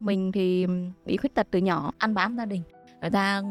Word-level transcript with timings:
mình 0.00 0.32
thì 0.32 0.66
bị 1.06 1.16
khuyết 1.16 1.34
tật 1.34 1.46
từ 1.50 1.58
nhỏ. 1.58 1.92
Ăn 1.98 2.14
bám 2.14 2.36
gia 2.36 2.44
đình. 2.44 2.62
Người 3.00 3.10
ta 3.10 3.42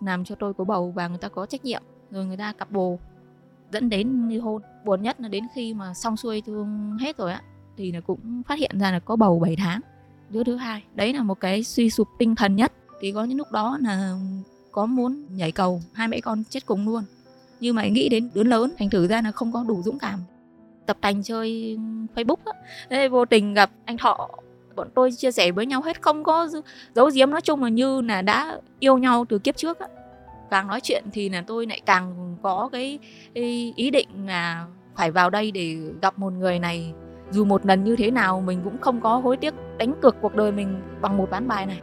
làm 0.00 0.24
cho 0.24 0.34
tôi 0.34 0.54
có 0.54 0.64
bầu 0.64 0.90
và 0.90 1.08
người 1.08 1.18
ta 1.18 1.28
có 1.28 1.46
trách 1.46 1.64
nhiệm. 1.64 1.82
Rồi 2.10 2.26
người 2.26 2.36
ta 2.36 2.52
cặp 2.52 2.70
bồ. 2.70 2.98
Dẫn 3.72 3.88
đến 3.88 4.28
ly 4.28 4.38
hôn. 4.38 4.62
Buồn 4.84 5.02
nhất 5.02 5.20
là 5.20 5.28
đến 5.28 5.44
khi 5.54 5.74
mà 5.74 5.94
xong 5.94 6.16
xuôi 6.16 6.42
thương 6.46 6.96
hết 7.00 7.16
rồi 7.16 7.32
á, 7.32 7.42
thì 7.76 7.92
là 7.92 8.00
cũng 8.00 8.42
phát 8.42 8.58
hiện 8.58 8.78
ra 8.78 8.90
là 8.90 8.98
có 8.98 9.16
bầu 9.16 9.38
7 9.38 9.56
tháng. 9.56 9.80
Đứa 10.30 10.44
thứ 10.44 10.56
hai. 10.56 10.82
Đấy 10.94 11.12
là 11.12 11.22
một 11.22 11.40
cái 11.40 11.64
suy 11.64 11.90
sụp 11.90 12.08
tinh 12.18 12.34
thần 12.34 12.56
nhất. 12.56 12.72
Thì 13.00 13.12
có 13.12 13.24
những 13.24 13.38
lúc 13.38 13.52
đó 13.52 13.78
là 13.80 14.18
có 14.72 14.86
muốn 14.86 15.24
nhảy 15.30 15.52
cầu, 15.52 15.80
hai 15.92 16.08
mẹ 16.08 16.20
con 16.20 16.42
chết 16.50 16.66
cùng 16.66 16.88
luôn. 16.88 17.04
Nhưng 17.60 17.74
mà 17.76 17.86
nghĩ 17.86 18.08
đến 18.08 18.30
đứa 18.34 18.42
lớn, 18.42 18.72
thành 18.78 18.90
thử 18.90 19.06
ra 19.06 19.22
là 19.22 19.32
không 19.32 19.52
có 19.52 19.64
đủ 19.68 19.82
dũng 19.82 19.98
cảm. 19.98 20.20
Tập 20.86 20.96
tành 21.00 21.22
chơi 21.22 21.78
facebook 22.14 22.36
á. 22.88 23.08
Vô 23.08 23.24
tình 23.24 23.54
gặp 23.54 23.70
anh 23.84 23.96
thọ 23.96 24.28
bọn 24.76 24.88
tôi 24.94 25.12
chia 25.12 25.30
sẻ 25.30 25.52
với 25.52 25.66
nhau 25.66 25.82
hết 25.82 26.02
không 26.02 26.24
có 26.24 26.48
giấu 26.94 27.10
giếm 27.14 27.30
nói 27.30 27.40
chung 27.40 27.62
là 27.62 27.68
như 27.68 28.00
là 28.00 28.22
đã 28.22 28.60
yêu 28.78 28.98
nhau 28.98 29.24
từ 29.28 29.38
kiếp 29.38 29.56
trước 29.56 29.78
á 29.78 29.86
càng 30.50 30.66
nói 30.66 30.80
chuyện 30.80 31.04
thì 31.12 31.28
là 31.28 31.44
tôi 31.46 31.66
lại 31.66 31.80
càng 31.86 32.36
có 32.42 32.68
cái 32.72 32.98
ý 33.76 33.90
định 33.90 34.08
là 34.26 34.66
phải 34.96 35.10
vào 35.10 35.30
đây 35.30 35.50
để 35.50 35.76
gặp 36.02 36.18
một 36.18 36.32
người 36.32 36.58
này 36.58 36.92
dù 37.30 37.44
một 37.44 37.66
lần 37.66 37.84
như 37.84 37.96
thế 37.96 38.10
nào 38.10 38.40
mình 38.40 38.60
cũng 38.64 38.78
không 38.78 39.00
có 39.00 39.16
hối 39.16 39.36
tiếc 39.36 39.54
đánh 39.78 39.94
cược 40.02 40.16
cuộc 40.20 40.34
đời 40.34 40.52
mình 40.52 40.82
bằng 41.00 41.16
một 41.16 41.30
ván 41.30 41.48
bài 41.48 41.66
này 41.66 41.80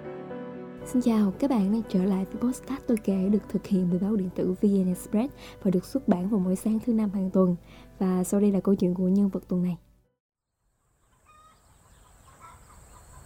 Xin 0.85 1.01
chào, 1.01 1.34
các 1.39 1.49
bạn 1.49 1.71
đang 1.71 1.81
trở 1.89 2.03
lại 2.03 2.25
với 2.25 2.41
podcast 2.41 2.81
tôi 2.87 2.98
kể 3.03 3.29
được 3.31 3.49
thực 3.49 3.67
hiện 3.67 3.87
bởi 3.89 3.99
báo 3.99 4.15
điện 4.15 4.29
tử 4.35 4.55
VN 4.62 4.87
Express 4.87 5.34
và 5.63 5.71
được 5.71 5.85
xuất 5.85 6.07
bản 6.07 6.29
vào 6.29 6.39
mỗi 6.39 6.55
sáng 6.55 6.79
thứ 6.85 6.93
năm 6.93 7.09
hàng 7.13 7.29
tuần. 7.29 7.55
Và 7.99 8.23
sau 8.23 8.39
đây 8.39 8.51
là 8.51 8.59
câu 8.59 8.75
chuyện 8.75 8.93
của 8.93 9.07
nhân 9.07 9.29
vật 9.29 9.43
tuần 9.48 9.63
này. 9.63 9.77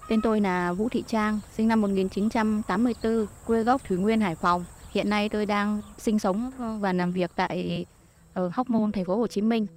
Tên 0.10 0.22
tôi 0.22 0.42
là 0.42 0.74
Vũ 0.74 0.90
Thị 0.90 1.04
Trang, 1.08 1.40
sinh 1.52 1.68
năm 1.68 1.82
1984, 1.82 3.26
quê 3.46 3.64
gốc 3.64 3.82
Thủy 3.88 3.98
Nguyên, 3.98 4.22
Hải 4.22 4.36
Phòng. 4.36 4.64
Hiện 4.92 5.10
nay 5.10 5.30
tôi 5.30 5.46
đang 5.46 5.82
sinh 5.98 6.20
sống 6.20 6.52
và 6.80 6.94
làm 6.94 7.12
việc 7.12 7.32
tại 7.36 7.86
ở 8.34 8.50
Hóc 8.54 8.70
Môn, 8.70 8.92
thành 8.92 9.06
phố 9.06 9.18
Hồ 9.18 9.28
Chí 9.28 9.42
Minh. 9.42 9.68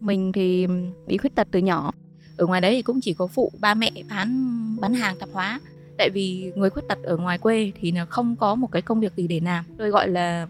Mình 0.00 0.32
thì 0.32 0.66
bị 1.06 1.16
khuyết 1.16 1.34
tật 1.34 1.48
từ 1.50 1.58
nhỏ. 1.58 1.92
Ở 2.36 2.46
ngoài 2.46 2.60
đấy 2.60 2.72
thì 2.74 2.82
cũng 2.82 3.00
chỉ 3.00 3.14
có 3.14 3.26
phụ 3.26 3.52
ba 3.60 3.74
mẹ 3.74 3.90
bán 4.10 4.56
bán 4.80 4.94
hàng 4.94 5.16
tạp 5.18 5.28
hóa. 5.32 5.60
Tại 5.98 6.10
vì 6.10 6.52
người 6.56 6.70
khuyết 6.70 6.82
tật 6.88 6.98
ở 7.02 7.16
ngoài 7.16 7.38
quê 7.38 7.72
thì 7.80 7.92
là 7.92 8.04
không 8.04 8.36
có 8.36 8.54
một 8.54 8.72
cái 8.72 8.82
công 8.82 9.00
việc 9.00 9.16
gì 9.16 9.28
để 9.28 9.40
làm. 9.40 9.64
Tôi 9.78 9.90
gọi 9.90 10.08
là 10.08 10.48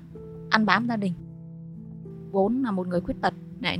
ăn 0.50 0.66
bám 0.66 0.88
gia 0.88 0.96
đình. 0.96 1.12
Vốn 2.30 2.62
là 2.62 2.70
một 2.70 2.86
người 2.86 3.00
khuyết 3.00 3.16
tật 3.20 3.34
lại 3.60 3.78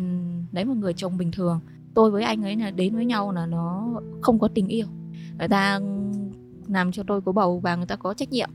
lấy 0.53 0.65
một 0.65 0.75
người 0.75 0.93
chồng 0.93 1.19
bình 1.19 1.31
thường. 1.33 1.61
Tôi 1.95 2.11
với 2.11 2.23
anh 2.23 2.43
ấy 2.43 2.57
là 2.57 2.71
đến 2.71 2.95
với 2.95 3.05
nhau 3.05 3.33
là 3.33 3.47
nó 3.47 3.93
không 4.21 4.39
có 4.39 4.49
tình 4.55 4.69
yêu. 4.69 4.87
Người 5.39 5.49
ta 5.49 5.81
làm 6.69 6.93
cho 6.93 7.03
tôi 7.07 7.21
có 7.21 7.33
bầu 7.33 7.61
và 7.61 7.77
người 7.77 7.87
ta 7.87 7.97
có 7.97 8.15
trách 8.15 8.33
nhiệm. 8.33 8.51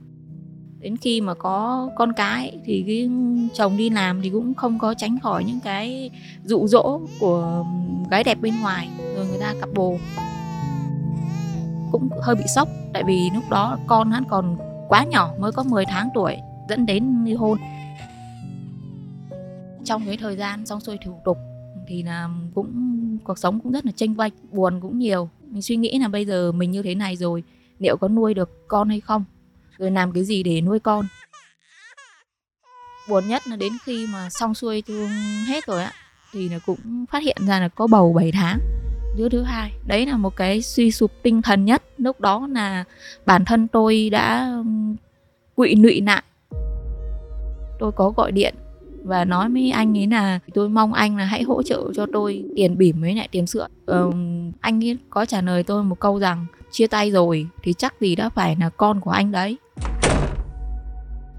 Đến 0.80 0.98
khi 0.98 1.22
mà 1.22 1.34
có 1.34 1.90
con 1.96 2.14
cái 2.14 2.58
thì 2.66 2.84
cái 2.88 3.10
chồng 3.54 3.78
đi 3.78 3.90
làm 3.90 4.22
thì 4.22 4.30
cũng 4.30 4.54
không 4.54 4.80
có 4.80 4.94
tránh 4.94 5.20
khỏi 5.20 5.44
những 5.44 5.60
cái 5.64 6.10
dụ 6.44 6.68
dỗ 6.68 7.02
của 7.20 7.66
gái 8.12 8.24
đẹp 8.24 8.38
bên 8.42 8.54
ngoài, 8.62 8.90
rồi 9.16 9.28
người 9.28 9.40
ta 9.40 9.54
cặp 9.62 9.70
bồ. 9.76 9.98
Cũng 11.92 12.10
hơi 12.22 12.36
bị 12.36 12.44
sốc, 12.56 12.70
tại 12.94 13.04
vì 13.04 13.30
lúc 13.34 13.44
đó 13.50 13.78
con 13.88 14.12
hắn 14.12 14.24
còn 14.30 14.58
quá 14.88 15.04
nhỏ, 15.04 15.34
mới 15.40 15.52
có 15.52 15.64
10 15.64 15.86
tháng 15.86 16.10
tuổi, 16.14 16.38
dẫn 16.70 16.86
đến 16.86 17.24
ly 17.26 17.34
hôn. 17.34 17.58
Trong 19.84 20.06
cái 20.06 20.18
thời 20.18 20.38
gian 20.38 20.66
xong 20.66 20.80
xuôi 20.80 20.98
thủ 21.06 21.20
tục 21.26 21.38
thì 21.90 22.04
là 22.04 22.30
cũng, 22.56 23.18
cuộc 23.24 23.38
sống 23.38 23.60
cũng 23.60 23.72
rất 23.72 23.86
là 23.86 23.92
tranh 23.96 24.14
vanh 24.14 24.32
buồn 24.52 24.80
cũng 24.82 25.00
nhiều. 25.00 25.30
Mình 25.48 25.62
suy 25.62 25.76
nghĩ 25.76 26.00
là 26.00 26.08
bây 26.08 26.26
giờ 26.26 26.52
mình 26.52 26.72
như 26.72 26.82
thế 26.82 26.96
này 26.96 27.16
rồi, 27.16 27.44
liệu 27.80 27.98
có 27.98 28.08
nuôi 28.08 28.34
được 28.34 28.68
con 28.68 28.90
hay 28.90 29.00
không? 29.00 29.24
Rồi 29.78 29.92
làm 29.92 30.12
cái 30.12 30.24
gì 30.24 30.44
để 30.44 30.62
nuôi 30.62 30.80
con? 30.80 31.06
Buồn 33.10 33.28
nhất 33.28 33.48
là 33.48 33.56
đến 33.56 33.74
khi 33.84 34.08
mà 34.14 34.30
xong 34.30 34.54
xuôi 34.54 34.82
thương 34.82 35.10
hết 35.48 35.66
rồi 35.68 35.84
á, 35.84 35.92
thì 36.34 36.50
là 36.50 36.60
cũng 36.66 37.06
phát 37.12 37.24
hiện 37.24 37.38
ra 37.48 37.60
là 37.60 37.68
có 37.68 37.88
bầu 37.88 38.14
7 38.14 38.32
tháng 38.32 38.60
đứa 39.18 39.30
thứ 39.30 39.44
hai. 39.44 39.72
Đấy 39.88 40.06
là 40.06 40.18
một 40.18 40.36
cái 40.36 40.62
suy 40.62 40.92
sụp 40.92 41.12
tinh 41.24 41.42
thần 41.42 41.66
nhất. 41.66 41.84
Lúc 41.98 42.22
đó 42.22 42.48
là 42.52 42.84
bản 43.26 43.46
thân 43.46 43.68
tôi 43.68 44.10
đã 44.10 44.58
quỵ 45.56 45.76
nụy 45.76 46.02
lại. 46.02 46.24
Tôi 47.80 47.92
có 47.92 48.10
gọi 48.10 48.32
điện 48.32 48.56
và 49.04 49.26
nói 49.26 49.50
với 49.50 49.72
anh 49.72 49.98
ấy 49.98 50.08
là 50.08 50.40
tôi 50.54 50.70
mong 50.70 50.94
anh 50.94 51.18
là 51.18 51.26
hãy 51.26 51.44
hỗ 51.44 51.64
trợ 51.64 51.92
cho 51.96 52.06
tôi 52.14 52.44
tiền 52.56 52.78
bỉm 52.78 53.02
với 53.02 53.16
lại 53.16 53.28
tiền 53.32 53.48
sữa. 53.48 53.68
Ừ, 53.86 54.12
anh 54.60 54.84
ấy 54.84 54.98
có 55.10 55.26
trả 55.26 55.42
lời 55.42 55.64
tôi 55.64 55.84
một 55.84 56.00
câu 56.00 56.20
rằng 56.20 56.46
chia 56.72 56.88
tay 56.88 57.12
rồi 57.12 57.48
thì 57.64 57.74
chắc 57.74 58.02
gì 58.02 58.16
đã 58.16 58.30
phải 58.30 58.56
là 58.60 58.70
con 58.70 59.02
của 59.02 59.12
anh 59.12 59.32
đấy. 59.32 59.58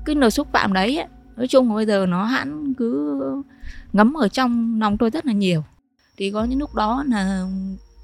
Cái 0.05 0.17
lời 0.17 0.31
xúc 0.31 0.49
phạm 0.53 0.73
đấy 0.73 0.97
ấy, 0.97 1.07
nói 1.37 1.49
chung 1.49 1.75
bây 1.75 1.87
giờ 1.87 2.07
nó 2.07 2.25
hẳn 2.25 2.75
cứ 2.75 3.21
ngấm 3.93 4.15
ở 4.15 4.29
trong 4.29 4.81
lòng 4.81 4.99
tôi 4.99 5.11
rất 5.11 5.27
là 5.27 5.33
nhiều. 5.33 5.65
Thì 6.17 6.31
có 6.31 6.45
những 6.45 6.59
lúc 6.59 6.75
đó 6.75 7.05
là 7.09 7.47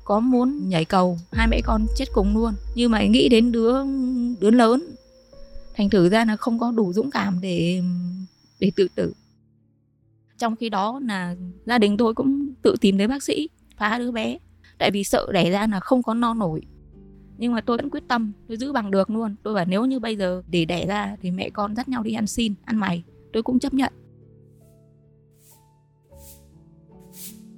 có 0.05 0.21
muốn 0.21 0.69
nhảy 0.69 0.85
cầu 0.85 1.19
hai 1.33 1.47
mẹ 1.47 1.61
con 1.65 1.87
chết 1.97 2.05
cùng 2.13 2.37
luôn. 2.37 2.55
Nhưng 2.75 2.91
mà 2.91 3.05
nghĩ 3.05 3.29
đến 3.29 3.53
đứa 3.53 3.75
đứa 4.41 4.51
lớn 4.51 4.83
thành 5.77 5.91
thử 5.91 6.09
ra 6.09 6.25
là 6.25 6.37
không 6.37 6.59
có 6.59 6.73
đủ 6.73 6.93
dũng 6.93 7.11
cảm 7.11 7.39
để 7.41 7.83
để 8.61 8.71
tự 8.77 8.89
tử 8.95 9.13
trong 10.39 10.57
khi 10.57 10.69
đó 10.69 11.01
là 11.05 11.37
gia 11.67 11.79
đình 11.79 11.97
tôi 11.97 12.15
cũng 12.15 12.49
tự 12.63 12.75
tìm 12.81 12.99
đến 12.99 13.11
bác 13.11 13.23
sĩ 13.23 13.49
phá 13.77 13.99
đứa 13.99 14.11
bé. 14.11 14.39
Tại 14.79 14.91
vì 14.91 15.05
sợ 15.05 15.27
đẻ 15.33 15.51
ra 15.51 15.67
là 15.67 15.81
không 15.81 16.03
có 16.03 16.15
no 16.15 16.35
nổi. 16.35 16.61
Nhưng 17.39 17.53
mà 17.53 17.61
tôi 17.61 17.77
vẫn 17.77 17.91
quyết 17.91 18.03
tâm 18.09 18.33
tôi 18.49 18.57
giữ 18.57 18.73
bằng 18.73 18.91
được 18.91 19.11
luôn. 19.11 19.37
Tôi 19.43 19.55
bảo 19.55 19.65
nếu 19.65 19.85
như 19.85 19.99
bây 19.99 20.17
giờ 20.17 20.43
để 20.49 20.65
đẻ 20.65 20.87
ra 20.87 21.17
thì 21.23 21.31
mẹ 21.31 21.51
con 21.51 21.77
dắt 21.77 21.89
nhau 21.89 22.03
đi 22.03 22.13
ăn 22.13 22.27
xin 22.27 22.55
ăn 22.65 22.77
mày. 22.77 23.03
Tôi 23.33 23.43
cũng 23.43 23.59
chấp 23.59 23.75
nhận. 23.75 23.93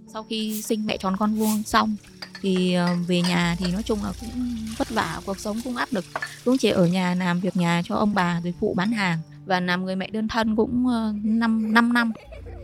Sau 0.07 0.23
khi 0.23 0.63
sinh 0.63 0.87
mẹ 0.87 0.97
tròn 0.97 1.17
con 1.19 1.35
vuông 1.35 1.63
xong 1.63 1.97
thì 2.41 2.75
ờ, 2.75 2.97
về 3.07 3.23
nhà 3.23 3.57
thì 3.59 3.73
nói 3.73 3.83
chung 3.83 3.99
là 4.03 4.13
cũng 4.21 4.57
vất 4.79 4.91
vả 4.91 5.21
cuộc 5.27 5.39
sống 5.39 5.57
cũng 5.65 5.77
áp 5.77 5.89
lực. 5.93 6.05
Cũng 6.45 6.59
chỉ 6.59 6.71
ở 6.71 6.87
nhà 6.87 7.15
làm 7.15 7.41
việc 7.41 7.57
nhà 7.57 7.83
cho 7.85 7.95
ông 7.95 8.15
bà 8.15 8.41
rồi 8.45 8.55
phụ 8.61 8.75
bán 8.75 8.93
hàng 8.93 9.19
và 9.47 9.61
làm 9.61 9.85
người 9.85 9.97
mẹ 9.97 10.11
đơn 10.11 10.29
thân 10.29 10.57
cũng 10.57 10.85
5, 10.85 11.39
năm 11.39 11.73
5 11.75 11.93
năm 11.93 12.13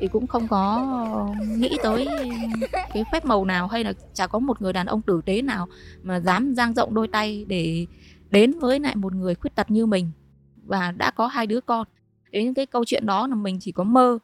thì 0.01 0.09
cũng 0.09 0.27
không 0.27 0.49
có 0.49 0.87
nghĩ 1.47 1.77
tới 1.83 2.09
cái 2.95 3.05
phép 3.13 3.25
màu 3.25 3.45
nào 3.45 3.67
hay 3.67 3.85
là 3.85 3.93
chả 4.13 4.27
có 4.27 4.39
một 4.39 4.63
người 4.63 4.73
đàn 4.73 4.87
ông 4.87 5.03
tử 5.03 5.21
tế 5.27 5.43
nào 5.43 5.69
mà 6.03 6.21
dám 6.21 6.55
dang 6.55 6.75
rộng 6.75 6.95
đôi 6.95 7.09
tay 7.09 7.45
để 7.49 7.87
đến 8.31 8.53
với 8.61 8.81
lại 8.81 8.97
một 8.97 9.15
người 9.15 9.35
khuyết 9.35 9.55
tật 9.55 9.71
như 9.71 9.87
mình. 9.87 10.11
Và 10.65 10.91
đã 10.91 11.11
có 11.11 11.27
hai 11.27 11.47
đứa 11.47 11.61
con. 11.61 11.87
Đến 12.31 12.55
cái 12.55 12.67
câu 12.67 12.85
chuyện 12.85 13.07
đó 13.07 13.27
là 13.27 13.35
mình 13.35 13.59
chỉ 13.61 13.73
có 13.73 13.85
mơ. 13.85 14.19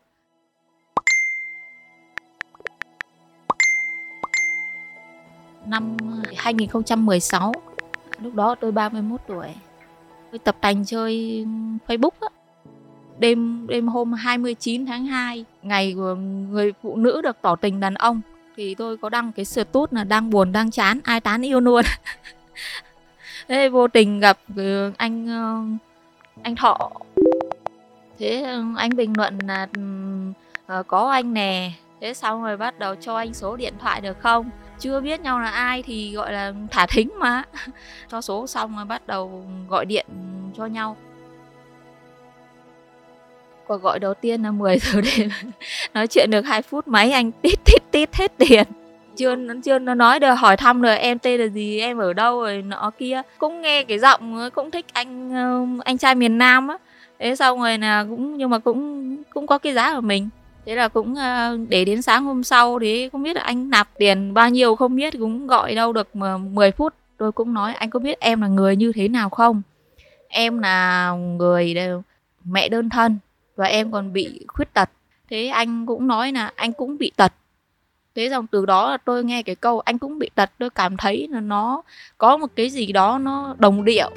Năm 5.66 5.96
2016 6.36 7.52
lúc 8.22 8.34
đó 8.34 8.54
tôi 8.60 8.72
31 8.72 9.20
tuổi, 9.28 9.48
tôi 10.30 10.38
tập 10.38 10.56
tành 10.60 10.84
chơi 10.84 11.46
Facebook 11.86 12.10
á. 12.20 12.28
Đêm 13.18 13.66
đêm 13.66 13.88
hôm 13.88 14.12
29 14.12 14.86
tháng 14.86 15.06
2 15.06 15.44
ngày 15.62 15.94
của 15.96 16.14
người 16.50 16.72
phụ 16.82 16.96
nữ 16.96 17.20
được 17.22 17.36
tỏ 17.42 17.56
tình 17.56 17.80
đàn 17.80 17.94
ông 17.94 18.20
thì 18.56 18.74
tôi 18.74 18.96
có 18.96 19.08
đăng 19.08 19.32
cái 19.32 19.44
status 19.44 19.92
là 19.92 20.04
đang 20.04 20.30
buồn 20.30 20.52
đang 20.52 20.70
chán 20.70 21.00
ai 21.04 21.20
tán 21.20 21.42
yêu 21.46 21.60
luôn. 21.60 21.84
Thế 23.48 23.68
vô 23.68 23.88
tình 23.88 24.20
gặp 24.20 24.38
ừ, 24.56 24.92
anh 24.96 25.28
ờ, 25.28 25.62
anh 26.42 26.56
thọ. 26.56 26.90
Thế 28.18 28.42
ừ, 28.42 28.64
anh 28.76 28.90
bình 28.96 29.12
luận 29.16 29.38
là 29.46 29.68
uh, 30.78 30.86
có 30.86 31.10
anh 31.10 31.34
nè. 31.34 31.72
Thế 32.00 32.14
xong 32.14 32.42
rồi 32.42 32.56
bắt 32.56 32.78
đầu 32.78 32.94
cho 32.94 33.16
anh 33.16 33.34
số 33.34 33.56
điện 33.56 33.74
thoại 33.78 34.00
được 34.00 34.18
không? 34.20 34.50
Chưa 34.78 35.00
biết 35.00 35.20
nhau 35.20 35.40
là 35.40 35.50
ai 35.50 35.82
thì 35.82 36.12
gọi 36.14 36.32
là 36.32 36.52
thả 36.70 36.86
thính 36.86 37.10
mà. 37.18 37.42
Cho 38.08 38.20
số 38.20 38.46
xong 38.46 38.76
rồi 38.76 38.84
bắt 38.84 39.06
đầu 39.06 39.44
gọi 39.68 39.84
điện 39.84 40.06
cho 40.56 40.66
nhau 40.66 40.96
cuộc 43.70 43.82
gọi 43.82 43.98
đầu 43.98 44.14
tiên 44.14 44.42
là 44.42 44.50
10 44.50 44.78
giờ 44.78 45.00
đêm. 45.16 45.28
Nói 45.94 46.06
chuyện 46.06 46.30
được 46.30 46.46
2 46.46 46.62
phút, 46.62 46.88
máy 46.88 47.10
anh 47.10 47.32
tít 47.32 47.64
tít 47.64 47.82
tít 47.90 48.14
hết 48.14 48.32
tiền. 48.38 48.66
Chưa 49.16 49.36
chưa, 49.64 49.78
nó 49.78 49.94
nói 49.94 50.20
được, 50.20 50.34
hỏi 50.34 50.56
thăm 50.56 50.82
rồi, 50.82 50.98
em 50.98 51.18
tên 51.18 51.40
là 51.40 51.46
gì? 51.46 51.80
Em 51.80 51.98
ở 51.98 52.12
đâu 52.12 52.40
rồi? 52.40 52.62
Nọ 52.62 52.90
kia. 52.98 53.22
Cũng 53.38 53.60
nghe 53.60 53.84
cái 53.84 53.98
giọng 53.98 54.36
ờ, 54.38 54.50
cũng 54.50 54.70
thích 54.70 54.86
anh 54.92 55.32
ờ, 55.34 55.66
anh 55.84 55.98
trai 55.98 56.14
miền 56.14 56.38
nam 56.38 56.68
á. 56.68 56.76
Thế 57.18 57.36
xong 57.36 57.60
rồi 57.60 57.78
là 57.78 58.04
cũng, 58.10 58.36
nhưng 58.36 58.50
mà 58.50 58.58
cũng 58.58 59.16
cũng 59.30 59.46
có 59.46 59.58
cái 59.58 59.74
giá 59.74 59.94
của 59.94 60.00
mình. 60.00 60.28
Thế 60.66 60.74
là 60.74 60.88
cũng 60.88 61.14
ờ, 61.14 61.58
để 61.68 61.84
đến 61.84 62.02
sáng 62.02 62.24
hôm 62.24 62.44
sau 62.44 62.78
thì 62.78 63.08
không 63.08 63.22
biết 63.22 63.36
là 63.36 63.42
anh 63.42 63.70
nạp 63.70 63.88
tiền 63.98 64.34
bao 64.34 64.50
nhiêu, 64.50 64.76
không 64.76 64.96
biết 64.96 65.12
cũng 65.18 65.46
gọi 65.46 65.74
đâu 65.74 65.92
được 65.92 66.16
10 66.16 66.70
phút. 66.70 66.94
Tôi 67.16 67.32
cũng 67.32 67.54
nói, 67.54 67.74
anh 67.74 67.90
có 67.90 67.98
biết 67.98 68.20
em 68.20 68.40
là 68.40 68.48
người 68.48 68.76
như 68.76 68.92
thế 68.94 69.08
nào 69.08 69.30
không? 69.30 69.62
Em 70.28 70.58
là 70.58 71.10
người 71.12 71.74
mẹ 72.44 72.68
đơn 72.68 72.88
thân 72.88 73.18
và 73.60 73.66
em 73.66 73.92
còn 73.92 74.12
bị 74.12 74.44
khuyết 74.48 74.74
tật. 74.74 74.90
Thế 75.30 75.46
anh 75.46 75.86
cũng 75.86 76.06
nói 76.06 76.32
là 76.32 76.52
anh 76.56 76.72
cũng 76.72 76.98
bị 76.98 77.12
tật. 77.16 77.32
Thế 78.14 78.28
dòng 78.28 78.46
từ 78.46 78.66
đó 78.66 78.90
là 78.90 78.96
tôi 78.96 79.24
nghe 79.24 79.42
cái 79.42 79.54
câu 79.54 79.80
anh 79.80 79.98
cũng 79.98 80.18
bị 80.18 80.30
tật, 80.34 80.50
tôi 80.58 80.70
cảm 80.70 80.96
thấy 80.96 81.28
là 81.30 81.40
nó 81.40 81.82
có 82.18 82.36
một 82.36 82.46
cái 82.56 82.70
gì 82.70 82.92
đó 82.92 83.18
nó 83.18 83.56
đồng 83.58 83.84
điệu. 83.84 84.10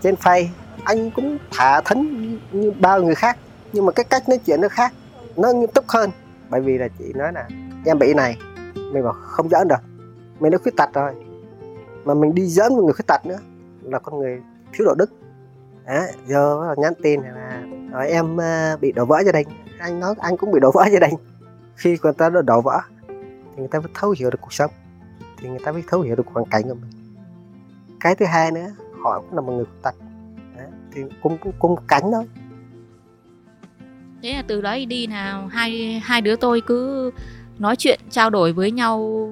Trên 0.00 0.16
phay, 0.16 0.50
anh 0.84 1.10
cũng 1.10 1.38
thả 1.50 1.80
thấn 1.80 2.38
như 2.52 2.70
bao 2.80 3.02
người 3.02 3.14
khác, 3.14 3.38
nhưng 3.72 3.86
mà 3.86 3.92
cái 3.92 4.04
cách 4.04 4.28
nói 4.28 4.38
chuyện 4.46 4.60
nó 4.60 4.68
khác, 4.68 4.92
nó 5.36 5.52
nghiêm 5.52 5.70
túc 5.74 5.88
hơn. 5.88 6.10
Bởi 6.50 6.60
vì 6.60 6.78
là 6.78 6.88
chị 6.98 7.04
nói 7.14 7.32
là 7.32 7.48
em 7.84 7.98
bị 7.98 8.14
này 8.14 8.36
mình 8.74 9.04
bảo 9.04 9.12
không 9.12 9.48
giỡn 9.48 9.68
được 9.68 9.82
mình 10.40 10.52
đã 10.52 10.58
khuyết 10.58 10.76
tật 10.76 10.88
rồi. 10.94 11.14
Mà 12.04 12.14
mình 12.14 12.34
đi 12.34 12.46
giỡn 12.46 12.72
một 12.72 12.82
người 12.84 12.92
khuyết 12.92 13.06
tật 13.06 13.26
nữa, 13.26 13.38
là 13.82 13.98
con 13.98 14.18
người 14.18 14.40
thiếu 14.72 14.86
đạo 14.86 14.94
đức. 14.94 15.10
À, 15.84 16.06
giờ 16.26 16.74
nhắn 16.76 16.92
tin 17.02 17.20
là 17.20 17.62
nói 17.90 18.08
em 18.08 18.36
ờ, 18.36 18.76
bị 18.80 18.92
đổ 18.92 19.04
vỡ 19.04 19.22
gia 19.26 19.32
đình. 19.32 19.48
Anh 19.78 20.00
nói 20.00 20.14
anh 20.18 20.36
cũng 20.36 20.52
bị 20.52 20.60
đổ 20.60 20.70
vỡ 20.74 20.84
gia 20.92 20.98
đình. 20.98 21.14
Khi 21.76 21.96
người 22.02 22.12
ta 22.12 22.30
đổ 22.30 22.60
vỡ 22.60 22.80
thì 23.08 23.56
người 23.56 23.68
ta 23.68 23.80
mới 23.80 23.88
thấu 23.94 24.14
hiểu 24.18 24.30
được 24.30 24.38
cuộc 24.40 24.52
sống 24.52 24.70
thì 25.38 25.48
người 25.48 25.58
ta 25.64 25.72
mới 25.72 25.82
thấu 25.88 26.00
hiểu 26.00 26.16
được 26.16 26.26
hoàn 26.26 26.46
cảnh 26.46 26.62
của 26.62 26.74
mình. 26.74 26.90
Cái 28.00 28.14
thứ 28.14 28.26
hai 28.26 28.50
nữa 28.52 28.66
họ 29.02 29.20
cũng 29.20 29.34
là 29.34 29.40
một 29.40 29.52
người 29.52 29.64
khuyết 29.64 29.82
tật. 29.82 29.94
À, 30.56 30.66
thì 30.92 31.02
cũng 31.22 31.38
cũng, 31.58 31.76
cánh 31.88 32.12
thôi 32.12 32.24
thế 34.22 34.32
là 34.32 34.42
từ 34.46 34.60
đấy 34.60 34.86
đi 34.86 35.06
nào 35.06 35.46
hai 35.46 36.00
hai 36.04 36.20
đứa 36.20 36.36
tôi 36.36 36.62
cứ 36.66 37.10
nói 37.58 37.76
chuyện 37.76 38.00
trao 38.10 38.30
đổi 38.30 38.52
với 38.52 38.70
nhau 38.70 39.28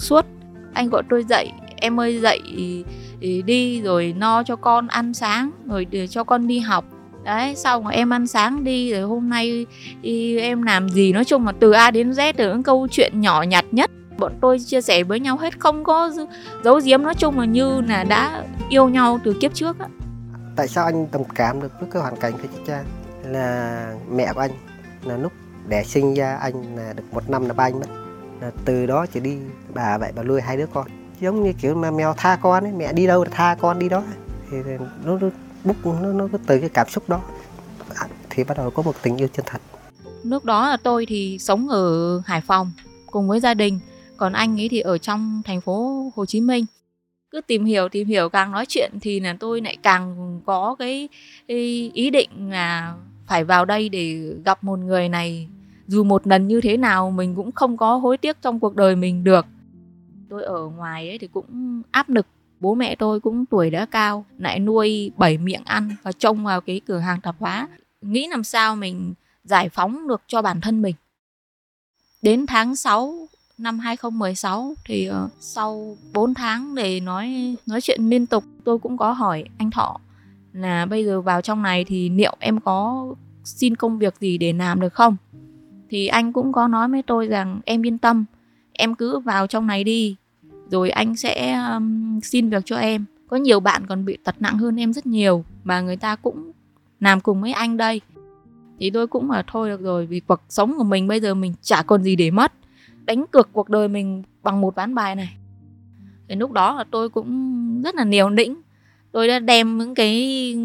suốt. 0.00 0.26
Anh 0.72 0.88
gọi 0.88 1.02
tôi 1.10 1.24
dậy 1.24 1.52
em 1.84 2.00
ơi 2.00 2.20
dậy 2.20 2.40
ừ, 3.20 3.40
đi 3.44 3.82
rồi 3.82 4.14
no 4.18 4.42
cho 4.42 4.56
con 4.56 4.86
ăn 4.86 5.14
sáng, 5.14 5.50
rồi 5.66 5.84
để 5.84 6.06
cho 6.06 6.24
con 6.24 6.46
đi 6.46 6.58
học. 6.58 6.84
Đấy 7.24 7.54
sau 7.56 7.82
mà 7.82 7.90
em 7.90 8.10
ăn 8.10 8.26
sáng 8.26 8.64
đi, 8.64 8.92
rồi 8.92 9.02
hôm 9.02 9.28
nay 9.28 9.66
ừ, 10.02 10.38
em 10.38 10.62
làm 10.62 10.88
gì? 10.88 11.12
Nói 11.12 11.24
chung 11.24 11.46
là 11.46 11.52
từ 11.60 11.72
A 11.72 11.90
đến 11.90 12.10
Z 12.10 12.32
từ 12.36 12.52
những 12.52 12.62
câu 12.62 12.88
chuyện 12.90 13.20
nhỏ 13.20 13.42
nhặt 13.42 13.64
nhất. 13.70 13.90
Bọn 14.18 14.32
tôi 14.40 14.58
chia 14.58 14.80
sẻ 14.80 15.02
với 15.02 15.20
nhau 15.20 15.36
hết, 15.36 15.60
không 15.60 15.84
có 15.84 16.10
giấu 16.64 16.80
giếm. 16.84 17.02
Nói 17.02 17.14
chung 17.14 17.38
là 17.38 17.44
như 17.44 17.80
là 17.80 18.04
đã 18.04 18.44
yêu 18.68 18.88
nhau 18.88 19.20
từ 19.24 19.36
kiếp 19.40 19.54
trước 19.54 19.78
á. 19.78 19.86
Tại 20.56 20.68
sao 20.68 20.84
anh 20.84 21.06
đồng 21.12 21.24
cảm 21.34 21.60
được 21.60 21.72
với 21.80 21.88
cái 21.92 22.02
hoàn 22.02 22.16
cảnh 22.16 22.32
của 22.32 22.48
chị 22.52 22.58
Trang 22.66 22.84
là 23.24 23.94
mẹ 24.10 24.32
của 24.32 24.40
anh 24.40 24.50
là 25.04 25.16
lúc 25.16 25.32
đẻ 25.68 25.84
sinh 25.84 26.14
ra 26.14 26.36
anh 26.36 26.76
là 26.76 26.92
được 26.96 27.04
một 27.12 27.30
năm 27.30 27.46
là 27.46 27.54
ba 27.54 27.64
anh 27.64 27.80
mất, 27.80 27.86
là 28.40 28.50
từ 28.64 28.86
đó 28.86 29.06
chỉ 29.12 29.20
đi 29.20 29.36
bà 29.74 29.98
vậy, 29.98 30.12
bà 30.16 30.22
nuôi 30.22 30.40
hai 30.40 30.56
đứa 30.56 30.66
con? 30.74 30.86
Giống 31.24 31.44
như 31.44 31.52
kiểu 31.52 31.74
mà 31.74 31.90
mèo 31.90 32.14
tha 32.16 32.36
con 32.36 32.64
ấy, 32.64 32.72
mẹ 32.72 32.92
đi 32.92 33.06
đâu 33.06 33.24
là 33.24 33.30
tha 33.32 33.56
con 33.60 33.78
đi 33.78 33.88
đó. 33.88 34.02
Thì 34.50 34.56
nó 35.04 35.18
nó 35.18 35.28
bút, 35.64 35.76
nó 35.84 36.12
nó 36.12 36.28
từ 36.46 36.60
cái 36.60 36.68
cảm 36.68 36.88
xúc 36.88 37.08
đó. 37.08 37.20
À, 37.94 38.08
thì 38.30 38.44
bắt 38.44 38.56
đầu 38.56 38.70
có 38.70 38.82
một 38.82 38.94
tình 39.02 39.16
yêu 39.16 39.28
chân 39.32 39.44
thật. 39.48 39.60
Lúc 40.22 40.44
đó 40.44 40.68
là 40.68 40.76
tôi 40.76 41.06
thì 41.06 41.38
sống 41.40 41.68
ở 41.68 42.18
Hải 42.26 42.40
Phòng 42.40 42.72
cùng 43.06 43.28
với 43.28 43.40
gia 43.40 43.54
đình, 43.54 43.78
còn 44.16 44.32
anh 44.32 44.60
ấy 44.60 44.68
thì 44.68 44.80
ở 44.80 44.98
trong 44.98 45.42
thành 45.44 45.60
phố 45.60 46.06
Hồ 46.16 46.26
Chí 46.26 46.40
Minh. 46.40 46.64
Cứ 47.30 47.40
tìm 47.40 47.64
hiểu 47.64 47.88
tìm 47.88 48.08
hiểu, 48.08 48.28
càng 48.28 48.52
nói 48.52 48.66
chuyện 48.68 48.92
thì 49.00 49.20
là 49.20 49.36
tôi 49.40 49.60
lại 49.60 49.76
càng 49.82 50.40
có 50.46 50.76
cái 50.78 51.08
ý 51.94 52.10
định 52.10 52.50
là 52.50 52.94
phải 53.26 53.44
vào 53.44 53.64
đây 53.64 53.88
để 53.88 54.32
gặp 54.44 54.64
một 54.64 54.78
người 54.78 55.08
này. 55.08 55.48
Dù 55.86 56.04
một 56.04 56.26
lần 56.26 56.48
như 56.48 56.60
thế 56.60 56.76
nào, 56.76 57.10
mình 57.10 57.34
cũng 57.34 57.52
không 57.52 57.76
có 57.76 57.96
hối 57.96 58.16
tiếc 58.16 58.42
trong 58.42 58.60
cuộc 58.60 58.76
đời 58.76 58.96
mình 58.96 59.24
được 59.24 59.46
tôi 60.28 60.44
ở 60.44 60.66
ngoài 60.66 61.08
ấy 61.08 61.18
thì 61.18 61.26
cũng 61.26 61.82
áp 61.90 62.08
lực. 62.08 62.26
Bố 62.60 62.74
mẹ 62.74 62.94
tôi 62.94 63.20
cũng 63.20 63.46
tuổi 63.46 63.70
đã 63.70 63.86
cao 63.86 64.24
lại 64.38 64.58
nuôi 64.58 65.12
bảy 65.16 65.38
miệng 65.38 65.64
ăn 65.64 65.96
và 66.02 66.12
trông 66.12 66.44
vào 66.44 66.60
cái 66.60 66.80
cửa 66.86 66.98
hàng 66.98 67.20
tạp 67.20 67.36
hóa. 67.38 67.68
Nghĩ 68.02 68.28
làm 68.28 68.44
sao 68.44 68.76
mình 68.76 69.14
giải 69.44 69.68
phóng 69.68 70.08
được 70.08 70.22
cho 70.26 70.42
bản 70.42 70.60
thân 70.60 70.82
mình. 70.82 70.94
Đến 72.22 72.46
tháng 72.46 72.76
6 72.76 73.28
năm 73.58 73.78
2016 73.78 74.74
thì 74.84 75.10
uh, 75.10 75.14
sau 75.40 75.96
4 76.12 76.34
tháng 76.34 76.74
để 76.74 77.00
nói 77.00 77.56
nói 77.66 77.80
chuyện 77.80 78.10
liên 78.10 78.26
tục 78.26 78.44
tôi 78.64 78.78
cũng 78.78 78.96
có 78.96 79.12
hỏi 79.12 79.44
anh 79.58 79.70
Thọ 79.70 80.00
là 80.52 80.86
bây 80.86 81.04
giờ 81.04 81.20
vào 81.20 81.40
trong 81.40 81.62
này 81.62 81.84
thì 81.84 82.08
liệu 82.08 82.36
em 82.38 82.60
có 82.60 83.06
xin 83.44 83.76
công 83.76 83.98
việc 83.98 84.14
gì 84.20 84.38
để 84.38 84.52
làm 84.52 84.80
được 84.80 84.94
không? 84.94 85.16
Thì 85.90 86.06
anh 86.06 86.32
cũng 86.32 86.52
có 86.52 86.68
nói 86.68 86.88
với 86.88 87.02
tôi 87.02 87.26
rằng 87.26 87.60
em 87.64 87.86
yên 87.86 87.98
tâm 87.98 88.24
em 88.74 88.94
cứ 88.94 89.18
vào 89.18 89.46
trong 89.46 89.66
này 89.66 89.84
đi 89.84 90.16
rồi 90.70 90.90
anh 90.90 91.16
sẽ 91.16 91.60
um, 91.74 92.20
xin 92.20 92.50
việc 92.50 92.62
cho 92.64 92.76
em. 92.76 93.04
Có 93.26 93.36
nhiều 93.36 93.60
bạn 93.60 93.86
còn 93.86 94.04
bị 94.04 94.18
tật 94.24 94.42
nặng 94.42 94.58
hơn 94.58 94.80
em 94.80 94.92
rất 94.92 95.06
nhiều 95.06 95.44
mà 95.64 95.80
người 95.80 95.96
ta 95.96 96.16
cũng 96.16 96.50
làm 97.00 97.20
cùng 97.20 97.40
với 97.40 97.52
anh 97.52 97.76
đây. 97.76 98.00
Thì 98.80 98.90
tôi 98.90 99.06
cũng 99.06 99.28
mà 99.28 99.44
thôi 99.46 99.68
được 99.68 99.80
rồi 99.80 100.06
vì 100.06 100.20
cuộc 100.20 100.40
sống 100.48 100.74
của 100.78 100.84
mình 100.84 101.08
bây 101.08 101.20
giờ 101.20 101.34
mình 101.34 101.54
chả 101.62 101.82
còn 101.82 102.02
gì 102.02 102.16
để 102.16 102.30
mất. 102.30 102.52
Đánh 103.04 103.24
cược 103.26 103.48
cuộc 103.52 103.68
đời 103.68 103.88
mình 103.88 104.22
bằng 104.42 104.60
một 104.60 104.74
ván 104.74 104.94
bài 104.94 105.14
này. 105.14 105.36
Thì 106.28 106.34
lúc 106.34 106.52
đó 106.52 106.74
là 106.74 106.84
tôi 106.90 107.08
cũng 107.08 107.82
rất 107.82 107.94
là 107.94 108.04
liều 108.04 108.30
nĩnh. 108.30 108.60
Tôi 109.12 109.28
đã 109.28 109.38
đem 109.38 109.78
những 109.78 109.94
cái 109.94 110.56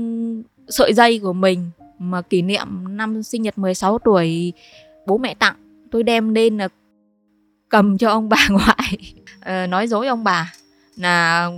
sợi 0.67 0.94
dây 0.94 1.19
của 1.19 1.33
mình 1.33 1.69
mà 2.00 2.21
kỷ 2.21 2.41
niệm 2.41 2.97
năm 2.97 3.23
sinh 3.23 3.41
nhật 3.41 3.57
16 3.57 4.00
tuổi 4.00 4.53
bố 5.07 5.17
mẹ 5.17 5.33
tặng 5.33 5.55
tôi 5.91 6.03
đem 6.03 6.33
lên 6.33 6.57
là 6.57 6.67
cầm 7.69 7.98
cho 7.98 8.10
ông 8.10 8.30
bà 8.30 8.48
ngoại. 8.50 9.13
Ờ, 9.42 9.68
nói 9.68 9.88
dối 9.88 10.07
ông 10.07 10.24
bà. 10.24 10.54
Là 10.95 11.50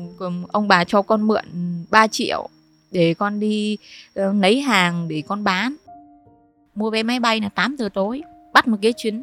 ông 0.51 0.67
bà 0.67 0.83
cho 0.83 1.01
con 1.01 1.21
mượn 1.21 1.43
3 1.89 2.07
triệu 2.07 2.49
để 2.91 3.13
con 3.13 3.39
đi 3.39 3.77
uh, 4.19 4.35
lấy 4.41 4.61
hàng 4.61 5.07
để 5.07 5.23
con 5.27 5.43
bán. 5.43 5.75
Mua 6.75 6.89
vé 6.89 7.03
máy 7.03 7.19
bay 7.19 7.41
là 7.41 7.49
8 7.49 7.75
giờ 7.79 7.89
tối. 7.93 8.21
Bắt 8.53 8.67
một 8.67 8.77
cái 8.81 8.93
chuyến 8.97 9.21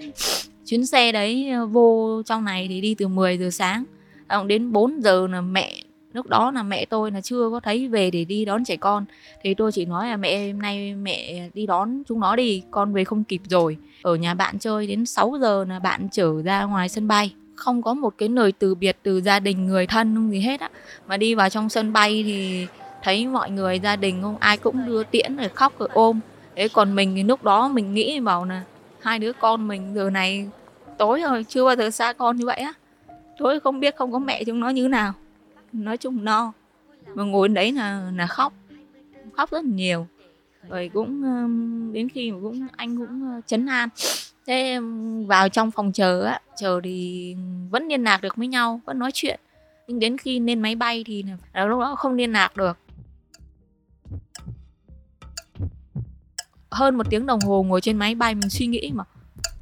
chuyến 0.67 0.87
xe 0.87 1.13
đấy 1.13 1.51
ờ, 1.51 1.67
vô 1.67 2.23
trong 2.27 2.45
này 2.45 2.67
thì 2.69 2.81
đi 2.81 2.95
từ 2.95 3.09
10 3.09 3.39
giờ 3.39 3.51
sáng. 3.51 3.85
Ờ, 4.27 4.45
đến 4.45 4.73
4 4.73 5.03
giờ 5.03 5.27
là 5.27 5.41
mẹ 5.41 5.73
lúc 6.19 6.27
đó 6.27 6.51
là 6.51 6.63
mẹ 6.63 6.85
tôi 6.85 7.11
là 7.11 7.21
chưa 7.21 7.51
có 7.51 7.61
thấy 7.61 7.89
về 7.89 8.11
để 8.11 8.25
đi 8.25 8.45
đón 8.45 8.65
trẻ 8.65 8.77
con. 8.77 9.05
Thì 9.43 9.55
tôi 9.55 9.73
chỉ 9.73 9.85
nói 9.85 10.09
là 10.09 10.17
mẹ, 10.17 10.53
hôm 10.53 10.63
nay 10.63 10.95
mẹ 10.95 11.49
đi 11.55 11.67
đón 11.67 12.03
chúng 12.09 12.21
nó 12.21 12.37
đi, 12.37 12.63
con 12.71 12.93
về 12.93 13.05
không 13.05 13.25
kịp 13.25 13.41
rồi. 13.45 13.77
Ở 14.03 14.15
nhà 14.15 14.35
bạn 14.35 14.59
chơi 14.59 14.87
đến 14.87 15.07
6 15.07 15.37
giờ 15.41 15.65
là 15.69 15.79
bạn 15.79 16.09
trở 16.13 16.43
ra 16.43 16.65
ngoài 16.65 16.89
sân 16.89 17.09
bay. 17.09 17.35
Không 17.55 17.83
có 17.83 17.95
một 17.95 18.15
cái 18.19 18.29
lời 18.29 18.53
từ 18.53 18.75
biệt 18.75 18.97
từ 19.03 19.21
gia 19.21 19.41
đình, 19.41 19.67
người 19.67 19.87
thân, 19.87 20.15
không 20.15 20.31
gì 20.31 20.41
hết 20.41 20.61
á. 20.61 20.71
Mà 21.07 21.17
đi 21.17 21.35
vào 21.35 21.51
trong 21.51 21.69
sân 21.69 21.93
bay 21.93 22.23
thì 22.27 22.67
thấy 23.03 23.27
mọi 23.27 23.51
người, 23.51 23.79
gia 23.79 23.97
đình 23.97 24.23
không, 24.23 24.37
ai 24.39 24.57
cũng 24.57 24.87
đưa 24.87 25.03
tiễn 25.03 25.37
rồi 25.37 25.49
khóc 25.49 25.79
rồi 25.79 25.89
ôm. 25.93 26.21
Thế 26.57 26.69
còn 26.69 26.95
mình 26.95 27.13
thì 27.17 27.23
lúc 27.23 27.45
đó 27.45 27.69
mình 27.69 27.95
nghĩ 27.95 28.21
bảo 28.21 28.45
là 28.45 28.63
hai 29.01 29.19
đứa 29.19 29.33
con 29.33 29.69
mình 29.69 29.95
giờ 29.95 30.11
này 30.11 30.49
tối 30.99 31.21
rồi, 31.21 31.45
chưa 31.45 31.65
bao 31.65 31.77
giờ 31.77 31.91
xa 31.91 32.13
con 32.13 32.37
như 32.37 32.47
vậy 32.47 32.59
á. 32.59 32.73
Tối 33.39 33.61
không 33.61 33.81
biết 33.81 33.97
không 33.97 34.13
có 34.13 34.19
mẹ 34.19 34.45
chúng 34.45 34.61
nó 34.61 34.69
như 34.69 34.89
nào 34.89 35.13
nói 35.73 35.97
chung 35.97 36.25
no. 36.25 36.53
Mà 37.15 37.25
ngồi 37.25 37.49
đấy 37.49 37.73
là 37.73 38.11
là 38.17 38.27
khóc 38.27 38.53
khóc 39.37 39.51
rất 39.51 39.65
nhiều. 39.65 40.07
Rồi 40.69 40.91
cũng 40.95 41.23
đến 41.93 42.09
khi 42.09 42.33
mà 42.33 42.39
cũng, 42.43 42.67
anh 42.77 42.97
cũng 42.97 43.41
chấn 43.47 43.67
an. 43.67 43.89
Thế 44.47 44.81
vào 45.27 45.49
trong 45.49 45.71
phòng 45.71 45.93
chờ 45.93 46.23
á, 46.23 46.41
chờ 46.57 46.81
thì 46.85 47.37
vẫn 47.71 47.89
liên 47.89 48.05
lạc 48.05 48.23
được 48.23 48.37
với 48.37 48.47
nhau, 48.47 48.81
vẫn 48.85 48.99
nói 48.99 49.11
chuyện. 49.15 49.41
Nhưng 49.87 49.99
đến 49.99 50.19
khi 50.19 50.41
lên 50.41 50.63
máy 50.63 50.75
bay 50.75 51.05
thì 51.07 51.25
là 51.53 51.67
lúc 51.67 51.81
đó 51.81 51.95
không 51.95 52.15
liên 52.15 52.33
lạc 52.33 52.57
được. 52.57 52.79
Hơn 56.71 56.97
một 56.97 57.07
tiếng 57.11 57.27
đồng 57.27 57.41
hồ 57.41 57.63
ngồi 57.63 57.81
trên 57.81 57.97
máy 57.97 58.15
bay 58.15 58.35
mình 58.35 58.51
suy 58.51 58.67
nghĩ 58.67 58.91
mà, 58.95 59.05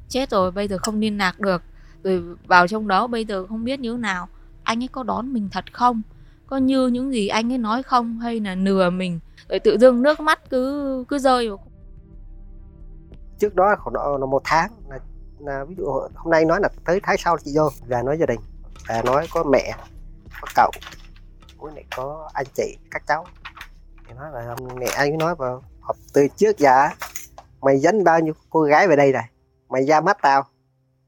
chết 0.09 0.29
rồi, 0.29 0.51
bây 0.51 0.67
giờ 0.67 0.77
không 0.77 0.99
liên 0.99 1.17
lạc 1.17 1.39
được. 1.39 1.63
Rồi 2.03 2.23
vào 2.47 2.67
trong 2.67 2.87
đó 2.87 3.07
bây 3.07 3.25
giờ 3.25 3.45
không 3.47 3.63
biết 3.63 3.79
như 3.79 3.91
thế 3.91 3.97
nào 3.97 4.27
anh 4.67 4.83
ấy 4.83 4.87
có 4.87 5.03
đón 5.03 5.33
mình 5.33 5.49
thật 5.51 5.65
không? 5.73 6.01
Có 6.47 6.57
như 6.57 6.87
những 6.87 7.11
gì 7.11 7.27
anh 7.27 7.51
ấy 7.51 7.57
nói 7.57 7.83
không? 7.83 8.19
Hay 8.19 8.39
là 8.39 8.55
nừa 8.55 8.89
mình 8.89 9.19
rồi 9.49 9.59
tự 9.59 9.77
dưng 9.77 10.01
nước 10.01 10.19
mắt 10.19 10.49
cứ 10.49 11.05
cứ 11.07 11.19
rơi 11.19 11.49
vào 11.49 11.59
trước 13.39 13.55
đó 13.55 13.75
khoảng 13.79 13.93
độ 13.93 14.17
là 14.19 14.25
một 14.25 14.41
tháng 14.43 14.71
là, 14.89 14.99
là 15.39 15.65
ví 15.65 15.75
dụ 15.77 15.85
hôm 16.15 16.31
nay 16.31 16.45
nói 16.45 16.59
là 16.61 16.69
tới 16.85 16.99
tháng 17.03 17.17
sau 17.17 17.37
chị 17.37 17.51
vô 17.55 17.69
và 17.87 18.03
nói 18.03 18.17
gia 18.19 18.25
đình. 18.25 18.39
Và 18.87 19.01
nói 19.01 19.27
có 19.33 19.43
mẹ 19.43 19.75
có 20.41 20.47
cậu 20.55 20.71
với 21.57 21.73
lại 21.75 21.85
có 21.95 22.29
anh 22.33 22.45
chị 22.53 22.77
các 22.91 23.03
cháu. 23.07 23.25
Thì 24.07 24.13
nói 24.13 24.31
là 24.33 24.55
mẹ 24.75 24.87
anh 24.95 25.17
nói 25.17 25.35
vào 25.35 25.63
học 25.81 25.95
từ 26.13 26.27
trước 26.35 26.57
giờ 26.57 26.87
mày 27.61 27.79
dẫn 27.79 28.03
bao 28.03 28.19
nhiêu 28.19 28.33
cô 28.49 28.61
gái 28.61 28.87
về 28.87 28.95
đây 28.95 29.11
này, 29.11 29.29
mày 29.69 29.85
ra 29.85 30.01
mắt 30.01 30.17
tao. 30.21 30.43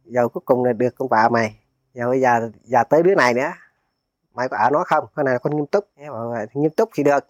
Giờ 0.06 0.28
cuối 0.28 0.42
cùng 0.46 0.64
là 0.64 0.74
được 0.74 0.96
con 0.98 1.08
vợ 1.08 1.30
mày 1.30 1.59
giờ 1.94 2.10
bây 2.10 2.22
giờ 2.22 2.50
giờ 2.64 2.84
tới 2.90 3.04
đứa 3.04 3.16
này 3.16 3.34
nữa. 3.34 3.52
Mày 4.36 4.50
có 4.50 4.58
ở 4.58 4.70
nó 4.70 4.84
không? 4.88 5.06
Con 5.16 5.26
này 5.26 5.34
là 5.34 5.40
con 5.40 5.56
nghiêm 5.56 5.66
túc. 5.66 5.88
Nghiêm 6.54 6.72
túc 6.72 6.90
thì 6.94 7.04
được. 7.04 7.26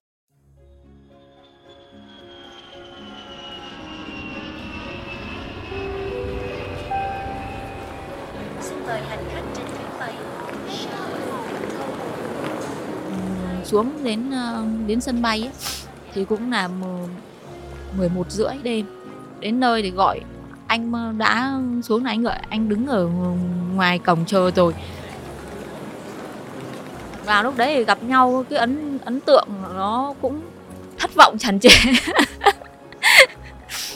Xuống 13.63 14.03
đến 14.03 14.31
ờ, 14.31 14.65
đến 14.87 15.01
sân 15.01 15.21
bay 15.21 15.41
ấy, 15.41 15.51
thì 16.13 16.25
cũng 16.25 16.51
là 16.51 16.69
11 17.97 18.31
rưỡi 18.31 18.53
đêm. 18.63 18.85
Đến 19.39 19.59
nơi 19.59 19.81
thì 19.81 19.91
gọi 19.91 20.19
anh 20.69 21.17
đã 21.17 21.59
xuống 21.83 22.03
này 22.03 22.13
anh 22.13 22.23
gọi 22.23 22.39
anh 22.49 22.69
đứng 22.69 22.87
ở 22.87 23.09
ngoài 23.75 23.99
cổng 23.99 24.25
chờ 24.25 24.51
rồi. 24.55 24.73
Và 27.25 27.43
lúc 27.43 27.57
đấy 27.57 27.75
thì 27.75 27.83
gặp 27.83 28.03
nhau, 28.03 28.45
cái 28.49 28.59
ấn 28.59 28.99
ấn 29.05 29.19
tượng 29.19 29.47
nó 29.75 30.13
cũng 30.21 30.41
thất 30.99 31.15
vọng 31.15 31.37
tràn 31.37 31.59
trề. 31.59 31.69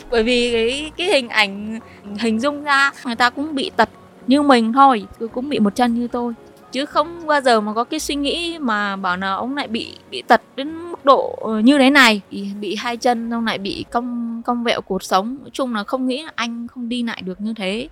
Bởi 0.09 0.23
vì 0.23 0.51
cái 0.53 0.91
cái 0.97 1.07
hình 1.07 1.29
ảnh 1.29 1.79
hình 2.19 2.39
dung 2.39 2.63
ra 2.63 2.91
người 3.05 3.15
ta 3.15 3.29
cũng 3.29 3.55
bị 3.55 3.71
tật 3.75 3.89
như 4.27 4.41
mình 4.41 4.73
thôi, 4.73 5.05
cũng 5.33 5.49
bị 5.49 5.59
một 5.59 5.75
chân 5.75 5.99
như 5.99 6.07
tôi 6.07 6.33
chứ 6.73 6.85
không 6.85 7.27
bao 7.27 7.41
giờ 7.41 7.61
mà 7.61 7.73
có 7.73 7.83
cái 7.83 7.99
suy 7.99 8.15
nghĩ 8.15 8.57
mà 8.59 8.95
bảo 8.95 9.17
là 9.17 9.33
ông 9.33 9.55
lại 9.55 9.67
bị 9.67 9.93
bị 10.11 10.21
tật 10.21 10.41
đến 10.55 10.91
mức 10.91 11.05
độ 11.05 11.39
ờ, 11.41 11.59
như 11.59 11.77
thế 11.77 11.89
này. 11.89 12.21
Bị 12.59 12.75
hai 12.75 12.97
chân, 12.97 13.33
ông 13.33 13.45
lại 13.45 13.57
bị 13.57 13.85
cong 13.91 14.41
cong 14.45 14.63
vẹo 14.63 14.81
cuộc 14.81 15.03
sống. 15.03 15.37
Nói 15.41 15.49
chung 15.53 15.75
là 15.75 15.83
không 15.83 16.07
nghĩ 16.07 16.23
là 16.23 16.31
anh 16.35 16.67
không 16.67 16.89
đi 16.89 17.03
lại 17.03 17.21
được 17.21 17.41
như 17.41 17.53
thế. 17.53 17.89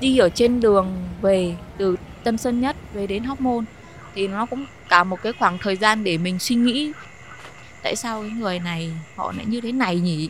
Đi 0.00 0.18
ở 0.18 0.28
trên 0.28 0.60
đường 0.60 0.86
về 1.22 1.56
từ 1.78 1.96
Tân 2.24 2.38
Sơn 2.38 2.60
Nhất 2.60 2.76
về 2.94 3.06
đến 3.06 3.24
Hóc 3.24 3.40
Môn 3.40 3.64
thì 4.14 4.28
nó 4.28 4.46
cũng 4.46 4.66
cả 4.88 5.04
một 5.04 5.22
cái 5.22 5.32
khoảng 5.32 5.58
thời 5.58 5.76
gian 5.76 6.04
để 6.04 6.18
mình 6.18 6.38
suy 6.38 6.56
nghĩ, 6.56 6.92
tại 7.82 7.96
sao 7.96 8.22
cái 8.22 8.30
người 8.30 8.58
này 8.58 8.92
họ 9.16 9.32
lại 9.36 9.46
như 9.46 9.60
thế 9.60 9.72
này 9.72 9.96
nhỉ? 9.96 10.28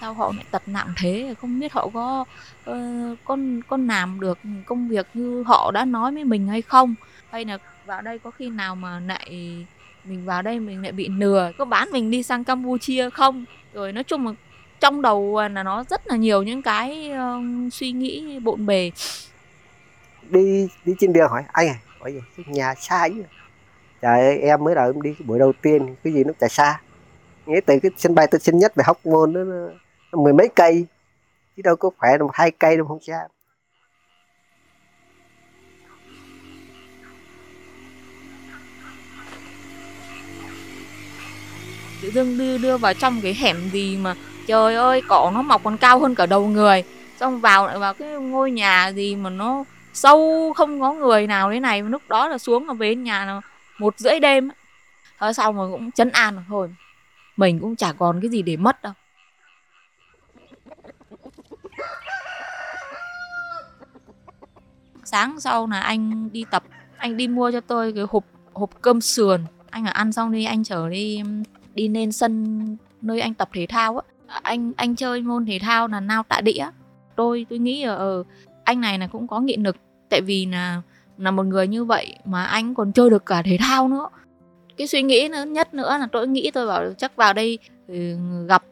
Sao 0.00 0.14
họ 0.14 0.32
lại 0.36 0.44
tật 0.50 0.68
nặng 0.68 0.92
thế? 0.96 1.34
Không 1.40 1.60
biết 1.60 1.72
họ 1.72 1.88
có 1.94 2.24
uh, 2.70 2.76
con 3.24 3.60
con 3.68 3.86
làm 3.86 4.20
được 4.20 4.38
công 4.66 4.88
việc 4.88 5.06
như 5.14 5.42
họ 5.42 5.70
đã 5.70 5.84
nói 5.84 6.12
với 6.12 6.24
mình 6.24 6.48
hay 6.48 6.62
không? 6.62 6.94
Hay 7.30 7.44
là 7.44 7.58
vào 7.86 8.02
đây 8.02 8.18
có 8.18 8.30
khi 8.30 8.50
nào 8.50 8.74
mà 8.74 9.00
lại 9.00 9.56
mình 10.04 10.24
vào 10.24 10.42
đây 10.42 10.60
mình 10.60 10.82
lại 10.82 10.92
bị 10.92 11.08
lừa? 11.08 11.52
Có 11.58 11.64
bán 11.64 11.88
mình 11.92 12.10
đi 12.10 12.22
sang 12.22 12.44
Campuchia 12.44 13.10
không? 13.10 13.44
Rồi 13.74 13.92
nói 13.92 14.04
chung 14.04 14.26
là 14.26 14.32
trong 14.80 15.02
đầu 15.02 15.40
là 15.40 15.62
nó 15.62 15.84
rất 15.90 16.06
là 16.06 16.16
nhiều 16.16 16.42
những 16.42 16.62
cái 16.62 17.12
uh, 17.12 17.72
suy 17.72 17.92
nghĩ 17.92 18.38
bộn 18.38 18.66
bề. 18.66 18.90
Đi 20.30 20.68
đi 20.84 20.92
trên 20.98 21.12
đường 21.12 21.28
hỏi 21.30 21.42
anh 21.52 21.68
à 21.68 21.74
hỏi 22.00 22.12
gì? 22.12 22.44
Nhà 22.46 22.74
xa 22.74 23.08
chứ 23.08 23.22
trời 24.00 24.20
ơi, 24.20 24.38
em 24.38 24.64
mới 24.64 24.74
đầu 24.74 24.86
em 24.86 25.02
đi 25.02 25.14
buổi 25.24 25.38
đầu 25.38 25.52
tiên 25.62 25.94
cái 26.04 26.12
gì 26.12 26.24
nó 26.24 26.32
chạy 26.40 26.48
xa. 26.48 26.80
Nghĩa 27.46 27.60
từ 27.66 27.78
cái 27.82 27.90
sân 27.96 28.14
bay 28.14 28.26
tân 28.26 28.40
sân 28.40 28.58
nhất 28.58 28.72
về 28.76 28.84
hóc 28.86 29.06
môn 29.06 29.32
nó 29.32 29.40
mười 30.12 30.32
mấy 30.32 30.48
cây. 30.56 30.86
Chứ 31.56 31.62
đâu 31.62 31.76
có 31.76 31.90
khỏe 31.98 32.18
được 32.18 32.26
hai 32.32 32.50
cây 32.50 32.76
đâu 32.76 32.86
không 32.86 32.98
sao 33.06 33.28
tự 42.02 42.10
dưng 42.10 42.38
đưa 42.38 42.58
đưa 42.58 42.76
vào 42.76 42.94
trong 42.94 43.20
cái 43.22 43.34
hẻm 43.34 43.56
gì 43.72 43.96
mà, 43.96 44.14
trời 44.46 44.74
ơi, 44.74 45.02
cỏ 45.08 45.30
nó 45.34 45.42
mọc 45.42 45.64
còn 45.64 45.76
cao 45.76 45.98
hơn 45.98 46.14
cả 46.14 46.26
đầu 46.26 46.46
người. 46.46 46.84
Xong 47.20 47.40
vào 47.40 47.66
lại 47.66 47.78
vào 47.78 47.94
cái 47.94 48.08
ngôi 48.08 48.50
nhà 48.50 48.88
gì 48.88 49.16
mà 49.16 49.30
nó 49.30 49.64
sâu, 49.92 50.52
không 50.56 50.80
có 50.80 50.92
người 50.92 51.26
nào 51.26 51.50
thế 51.52 51.60
này. 51.60 51.82
Lúc 51.82 52.02
đó 52.08 52.28
là 52.28 52.38
xuống 52.38 52.68
là 52.68 52.74
về 52.74 52.94
nhà 52.94 53.24
là 53.24 53.40
một 53.78 53.98
rưỡi 53.98 54.20
đêm 54.20 54.48
thôi 55.18 55.34
sau 55.34 55.52
mà 55.52 55.62
cũng 55.70 55.92
chấn 55.92 56.10
an 56.10 56.34
rồi 56.34 56.44
thôi. 56.48 56.68
Mình 57.36 57.58
cũng 57.58 57.76
chả 57.76 57.92
còn 57.92 58.20
cái 58.20 58.30
gì 58.30 58.42
để 58.42 58.56
mất 58.56 58.82
đâu. 58.82 58.92
Sáng 65.06 65.40
sau 65.40 65.66
là 65.66 65.80
anh 65.80 66.32
đi 66.32 66.44
tập 66.50 66.62
anh 66.96 67.16
đi 67.16 67.28
mua 67.28 67.50
cho 67.50 67.60
tôi 67.60 67.92
cái 67.92 68.04
hộp 68.10 68.24
hộp 68.52 68.70
cơm 68.82 69.00
sườn. 69.00 69.40
Anh 69.70 69.84
là 69.84 69.90
ăn 69.90 70.12
xong 70.12 70.32
đi 70.32 70.44
anh 70.44 70.64
trở 70.64 70.88
đi 70.88 71.22
đi 71.74 71.88
lên 71.88 72.12
sân 72.12 72.76
nơi 73.02 73.20
anh 73.20 73.34
tập 73.34 73.48
thể 73.52 73.66
thao 73.68 73.98
á. 73.98 74.02
Anh 74.42 74.72
anh 74.76 74.96
chơi 74.96 75.22
môn 75.22 75.46
thể 75.46 75.58
thao 75.62 75.88
là 75.88 76.00
nao 76.00 76.22
tạ 76.22 76.40
đĩa. 76.40 76.66
Tôi 77.16 77.46
tôi 77.50 77.58
nghĩ 77.58 77.84
là 77.84 77.94
ờ, 77.94 78.24
anh 78.64 78.80
này 78.80 78.98
là 78.98 79.06
cũng 79.06 79.26
có 79.26 79.40
nghị 79.40 79.56
lực 79.56 79.76
tại 80.10 80.20
vì 80.20 80.46
là 80.46 80.82
là 81.18 81.30
một 81.30 81.46
người 81.46 81.68
như 81.68 81.84
vậy 81.84 82.16
mà 82.24 82.44
anh 82.44 82.74
còn 82.74 82.92
chơi 82.92 83.10
được 83.10 83.26
cả 83.26 83.42
thể 83.42 83.56
thao 83.60 83.88
nữa. 83.88 84.08
Cái 84.76 84.86
suy 84.86 85.02
nghĩ 85.02 85.28
nữa 85.28 85.44
nhất 85.44 85.74
nữa 85.74 85.98
là 85.98 86.08
tôi 86.12 86.28
nghĩ 86.28 86.50
tôi 86.50 86.66
bảo 86.66 86.92
chắc 86.98 87.16
vào 87.16 87.32
đây 87.32 87.58
ừ, 87.88 88.16
gặp 88.48 88.62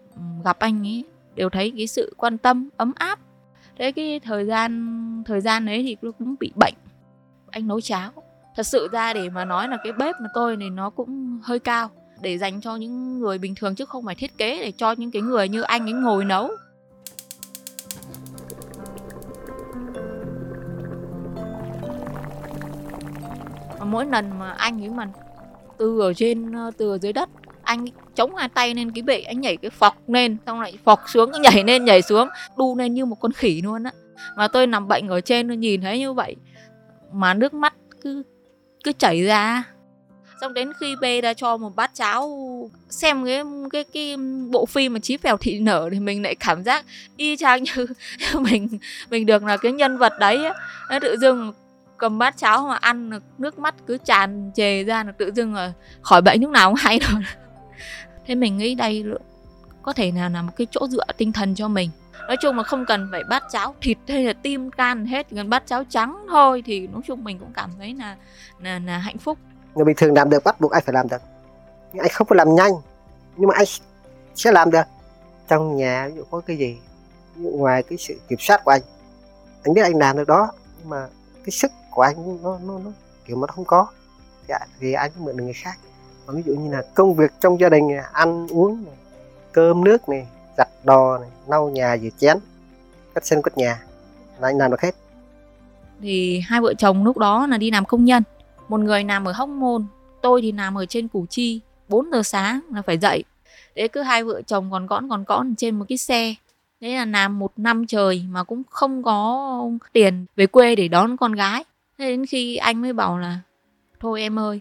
gặp 0.44 0.58
anh 0.58 0.86
ấy 0.86 1.04
đều 1.34 1.50
thấy 1.50 1.72
cái 1.76 1.86
sự 1.86 2.14
quan 2.16 2.38
tâm 2.38 2.68
ấm 2.76 2.92
áp 2.96 3.18
thế 3.78 3.92
cái 3.92 4.20
thời 4.20 4.44
gian 4.44 5.22
thời 5.26 5.40
gian 5.40 5.66
đấy 5.66 5.82
thì 5.82 5.96
tôi 6.02 6.12
cũng 6.18 6.34
bị 6.40 6.52
bệnh. 6.56 6.74
Anh 7.50 7.66
nấu 7.68 7.80
cháo. 7.80 8.10
Thật 8.56 8.66
sự 8.66 8.88
ra 8.92 9.14
để 9.14 9.30
mà 9.30 9.44
nói 9.44 9.68
là 9.68 9.78
cái 9.84 9.92
bếp 9.92 10.14
mà 10.20 10.28
tôi 10.34 10.56
này 10.56 10.70
nó 10.70 10.90
cũng 10.90 11.40
hơi 11.42 11.58
cao. 11.58 11.90
Để 12.20 12.38
dành 12.38 12.60
cho 12.60 12.76
những 12.76 13.18
người 13.18 13.38
bình 13.38 13.54
thường 13.54 13.74
chứ 13.74 13.84
không 13.84 14.04
phải 14.04 14.14
thiết 14.14 14.38
kế 14.38 14.60
để 14.60 14.72
cho 14.72 14.92
những 14.92 15.10
cái 15.10 15.22
người 15.22 15.48
như 15.48 15.62
anh 15.62 15.86
ấy 15.86 15.92
ngồi 15.92 16.24
nấu. 16.24 16.50
Mỗi 23.84 24.06
lần 24.06 24.38
mà 24.38 24.50
anh 24.50 24.84
ấy 24.84 24.90
mà 24.90 25.08
từ 25.78 26.00
ở 26.00 26.14
trên 26.14 26.52
ờ, 26.52 26.70
từ 26.78 26.90
ở 26.90 26.98
dưới 26.98 27.12
đất, 27.12 27.28
anh 27.62 27.84
chống 28.14 28.34
hai 28.34 28.48
tay 28.48 28.74
lên 28.74 28.90
cái 28.90 29.02
bệ 29.02 29.20
anh 29.20 29.40
nhảy 29.40 29.56
cái 29.56 29.70
phọc 29.70 30.08
lên, 30.08 30.36
xong 30.46 30.60
lại 30.60 30.78
phọc 30.84 31.00
xuống 31.08 31.32
nhảy 31.42 31.64
lên, 31.64 31.84
nhảy 31.84 32.02
xuống, 32.02 32.28
đu 32.56 32.76
lên 32.78 32.94
như 32.94 33.04
một 33.04 33.16
con 33.20 33.32
khỉ 33.32 33.62
luôn 33.64 33.84
á. 33.84 33.90
Mà 34.36 34.48
tôi 34.48 34.66
nằm 34.66 34.88
bệnh 34.88 35.08
ở 35.08 35.20
trên, 35.20 35.48
tôi 35.48 35.56
nhìn 35.56 35.80
thấy 35.80 35.98
như 35.98 36.12
vậy, 36.12 36.36
mà 37.12 37.34
nước 37.34 37.54
mắt 37.54 37.74
cứ 38.00 38.22
cứ 38.84 38.92
chảy 38.92 39.22
ra. 39.22 39.64
Xong 40.40 40.54
đến 40.54 40.72
khi 40.80 40.96
bê 41.00 41.20
ra 41.20 41.34
cho 41.34 41.56
một 41.56 41.76
bát 41.76 41.90
cháo 41.94 42.30
xem 42.88 43.24
cái 43.24 43.42
cái 43.72 43.84
cái 43.84 44.16
bộ 44.50 44.66
phim 44.66 44.92
mà 44.92 44.98
chí 44.98 45.16
phèo 45.16 45.36
thị 45.36 45.58
nở 45.58 45.88
thì 45.92 46.00
mình 46.00 46.22
lại 46.22 46.34
cảm 46.34 46.62
giác 46.62 46.84
y 47.16 47.36
chang 47.36 47.62
như 47.62 47.86
mình 48.40 48.68
mình 49.10 49.26
được 49.26 49.44
là 49.44 49.56
cái 49.56 49.72
nhân 49.72 49.98
vật 49.98 50.12
đấy 50.18 50.44
á. 50.88 50.98
Tự 51.00 51.16
dưng 51.16 51.52
cầm 51.96 52.18
bát 52.18 52.36
cháo 52.36 52.66
mà 52.68 52.76
ăn, 52.76 53.10
nước 53.38 53.58
mắt 53.58 53.74
cứ 53.86 53.98
tràn 54.04 54.50
trề 54.54 54.84
ra 54.84 55.04
là 55.04 55.12
tự 55.12 55.30
dưng 55.34 55.54
là 55.54 55.72
khỏi 56.02 56.22
bệnh 56.22 56.42
lúc 56.42 56.50
nào 56.50 56.70
cũng 56.70 56.78
hay 56.78 56.98
rồi 56.98 57.22
thế 58.26 58.34
mình 58.34 58.56
nghĩ 58.56 58.74
đây 58.74 59.04
có 59.82 59.92
thể 59.92 60.12
nào 60.12 60.30
là 60.30 60.42
một 60.42 60.52
cái 60.56 60.66
chỗ 60.70 60.88
dựa 60.88 61.04
tinh 61.16 61.32
thần 61.32 61.54
cho 61.54 61.68
mình. 61.68 61.90
Nói 62.28 62.36
chung 62.42 62.56
là 62.56 62.62
không 62.62 62.84
cần 62.86 63.08
phải 63.10 63.22
bát 63.30 63.42
cháo 63.52 63.74
thịt 63.80 63.98
hay 64.08 64.24
là 64.24 64.32
tim 64.32 64.70
can 64.70 65.06
hết 65.06 65.30
gần 65.30 65.50
bát 65.50 65.66
cháo 65.66 65.84
trắng 65.84 66.26
thôi 66.28 66.62
thì 66.66 66.86
nói 66.86 67.02
chung 67.06 67.24
mình 67.24 67.38
cũng 67.38 67.52
cảm 67.54 67.70
thấy 67.78 67.94
là 67.94 68.16
là, 68.60 68.78
là 68.78 68.98
hạnh 68.98 69.18
phúc. 69.18 69.38
Người 69.74 69.84
bình 69.84 69.96
thường 69.96 70.14
làm 70.14 70.30
được 70.30 70.44
bắt 70.44 70.60
buộc 70.60 70.72
anh 70.72 70.82
phải 70.86 70.92
làm 70.92 71.08
được. 71.08 71.22
Nhưng 71.92 72.02
anh 72.02 72.10
không 72.12 72.26
có 72.26 72.36
làm 72.36 72.54
nhanh 72.54 72.72
nhưng 73.36 73.48
mà 73.48 73.54
anh 73.54 73.66
sẽ 74.34 74.52
làm 74.52 74.70
được. 74.70 74.84
Trong 75.48 75.76
nhà 75.76 76.08
ví 76.08 76.16
dụ 76.16 76.22
có 76.30 76.40
cái 76.40 76.56
gì 76.56 76.76
ngoài 77.36 77.82
cái 77.82 77.98
sự 77.98 78.20
kiểm 78.28 78.38
soát 78.38 78.64
của 78.64 78.70
anh 78.70 78.82
anh 79.64 79.74
biết 79.74 79.82
anh 79.82 79.98
làm 79.98 80.16
được 80.16 80.28
đó 80.28 80.52
nhưng 80.78 80.88
mà 80.88 81.06
cái 81.44 81.50
sức 81.50 81.70
của 81.90 82.02
anh 82.02 82.42
nó 82.42 82.58
nó 82.58 82.78
nó 82.78 82.90
kiểu 83.26 83.36
mà 83.36 83.46
nó 83.46 83.52
không 83.52 83.64
có. 83.64 83.86
Dạ, 84.48 84.58
thì 84.80 84.92
anh 84.92 85.10
mượn 85.18 85.36
được 85.36 85.44
người 85.44 85.52
khác 85.52 85.78
ví 86.26 86.42
dụ 86.46 86.54
như 86.54 86.70
là 86.72 86.82
công 86.94 87.14
việc 87.14 87.30
trong 87.40 87.60
gia 87.60 87.68
đình 87.68 87.88
ăn 88.12 88.46
uống 88.50 88.84
này, 88.84 88.94
cơm 89.52 89.84
nước 89.84 90.08
này 90.08 90.26
giặt 90.58 90.68
đò 90.84 91.18
này 91.18 91.28
lau 91.46 91.70
nhà 91.70 91.96
rửa 92.02 92.08
chén 92.18 92.38
cắt 93.14 93.26
sân 93.26 93.42
quét 93.42 93.52
nhà 93.56 93.82
là 94.40 94.48
anh 94.48 94.58
làm 94.58 94.70
được 94.70 94.80
hết. 94.80 94.94
Thì 96.00 96.40
hai 96.40 96.60
vợ 96.60 96.74
chồng 96.74 97.04
lúc 97.04 97.18
đó 97.18 97.46
là 97.46 97.58
đi 97.58 97.70
làm 97.70 97.84
công 97.84 98.04
nhân. 98.04 98.22
Một 98.68 98.80
người 98.80 99.04
làm 99.04 99.24
ở 99.24 99.32
hóc 99.32 99.48
môn 99.48 99.86
tôi 100.22 100.42
thì 100.42 100.52
làm 100.52 100.78
ở 100.78 100.86
trên 100.86 101.08
củ 101.08 101.26
chi. 101.30 101.60
4 101.88 102.10
giờ 102.12 102.22
sáng 102.22 102.60
là 102.74 102.82
phải 102.82 102.98
dậy. 102.98 103.24
Để 103.74 103.88
cứ 103.88 104.02
hai 104.02 104.24
vợ 104.24 104.42
chồng 104.42 104.70
còn 104.70 104.88
cõn 104.88 105.08
còn 105.08 105.24
cõn 105.24 105.54
trên 105.54 105.78
một 105.78 105.84
cái 105.88 105.98
xe. 105.98 106.34
Thế 106.80 106.96
là 106.96 107.04
làm 107.04 107.38
một 107.38 107.52
năm 107.56 107.86
trời 107.86 108.24
mà 108.28 108.44
cũng 108.44 108.62
không 108.70 109.02
có 109.02 109.70
tiền 109.92 110.26
về 110.36 110.46
quê 110.46 110.76
để 110.76 110.88
đón 110.88 111.16
con 111.16 111.32
gái. 111.32 111.64
Thế 111.98 112.10
đến 112.10 112.26
khi 112.26 112.56
anh 112.56 112.82
mới 112.82 112.92
bảo 112.92 113.18
là 113.18 113.38
thôi 114.00 114.20
em 114.20 114.38
ơi 114.38 114.60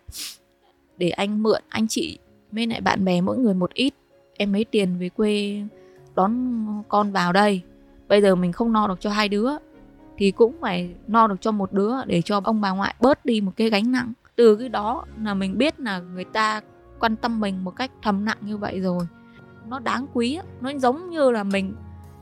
để 0.97 1.09
anh 1.09 1.43
mượn 1.43 1.62
anh 1.69 1.88
chị 1.88 2.19
với 2.51 2.67
lại 2.67 2.81
bạn 2.81 3.05
bè 3.05 3.21
mỗi 3.21 3.38
người 3.38 3.53
một 3.53 3.73
ít. 3.73 3.93
Em 4.38 4.53
lấy 4.53 4.65
tiền 4.65 5.00
về 5.00 5.09
quê 5.09 5.62
đón 6.15 6.65
con 6.88 7.12
vào 7.12 7.33
đây. 7.33 7.62
Bây 8.07 8.21
giờ 8.21 8.35
mình 8.35 8.51
không 8.51 8.73
no 8.73 8.88
được 8.88 9.00
cho 9.00 9.09
hai 9.09 9.29
đứa 9.29 9.50
thì 10.17 10.31
cũng 10.31 10.55
phải 10.62 10.95
no 11.07 11.27
được 11.27 11.41
cho 11.41 11.51
một 11.51 11.73
đứa 11.73 11.93
để 12.05 12.21
cho 12.21 12.41
ông 12.43 12.62
bà 12.62 12.71
ngoại 12.71 12.95
bớt 13.00 13.25
đi 13.25 13.41
một 13.41 13.51
cái 13.55 13.69
gánh 13.69 13.91
nặng. 13.91 14.13
Từ 14.35 14.55
cái 14.55 14.69
đó 14.69 15.05
là 15.23 15.33
mình 15.33 15.57
biết 15.57 15.79
là 15.79 16.00
người 16.00 16.23
ta 16.23 16.62
quan 17.00 17.15
tâm 17.15 17.39
mình 17.39 17.63
một 17.63 17.75
cách 17.75 17.91
thầm 18.01 18.25
nặng 18.25 18.38
như 18.41 18.57
vậy 18.57 18.79
rồi. 18.79 19.07
Nó 19.67 19.79
đáng 19.79 20.05
quý 20.13 20.39
nó 20.62 20.71
giống 20.77 21.09
như 21.09 21.31
là 21.31 21.43
mình 21.43 21.75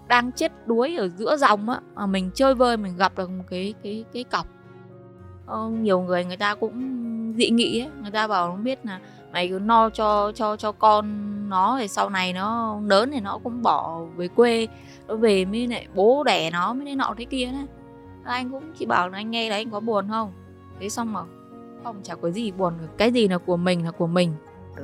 đang 0.07 0.31
chết 0.31 0.67
đuối 0.67 0.95
ở 0.95 1.07
giữa 1.07 1.37
dòng 1.37 1.69
á 1.69 1.79
mà 1.95 2.05
mình 2.05 2.29
chơi 2.33 2.55
vơi 2.55 2.77
mình 2.77 2.97
gặp 2.97 3.17
được 3.17 3.29
một 3.29 3.43
cái 3.49 3.73
cái 3.83 4.05
cái 4.13 4.23
cọc. 4.23 4.47
Ờ, 5.45 5.69
nhiều 5.69 6.01
người 6.01 6.25
người 6.25 6.37
ta 6.37 6.55
cũng 6.55 6.81
dị 7.41 7.49
nghị 7.49 7.81
ấy, 7.81 7.89
người 8.01 8.11
ta 8.11 8.27
bảo 8.27 8.49
nó 8.49 8.55
biết 8.55 8.85
là 8.85 8.99
mày 9.33 9.49
cứ 9.49 9.59
no 9.59 9.89
cho 9.89 10.31
cho 10.35 10.57
cho 10.57 10.71
con 10.71 11.05
nó 11.49 11.77
thì 11.79 11.87
sau 11.87 12.09
này 12.09 12.33
nó 12.33 12.79
lớn 12.85 13.11
thì 13.11 13.19
nó 13.19 13.39
cũng 13.43 13.61
bỏ 13.61 14.01
về 14.15 14.27
quê, 14.27 14.67
nó 15.07 15.15
về 15.15 15.45
mới 15.45 15.67
lại 15.67 15.87
bố 15.95 16.23
đẻ 16.23 16.51
nó 16.51 16.73
mới 16.73 16.85
thế 16.85 16.95
nọ 16.95 17.13
thế 17.17 17.25
kia 17.25 17.45
đấy. 17.45 17.65
Anh 18.23 18.51
cũng 18.51 18.63
chỉ 18.79 18.85
bảo 18.85 19.09
là 19.09 19.17
anh 19.17 19.31
nghe 19.31 19.49
là 19.49 19.55
anh 19.55 19.71
có 19.71 19.79
buồn 19.79 20.07
không? 20.09 20.31
Thế 20.79 20.89
xong 20.89 21.13
mà 21.13 21.21
không, 21.83 21.95
chả 22.03 22.15
có 22.15 22.29
gì 22.29 22.51
buồn 22.51 22.73
cái 22.97 23.11
gì 23.11 23.27
là 23.27 23.37
của 23.37 23.57
mình 23.57 23.85
là 23.85 23.91
của 23.91 24.07
mình. 24.07 24.33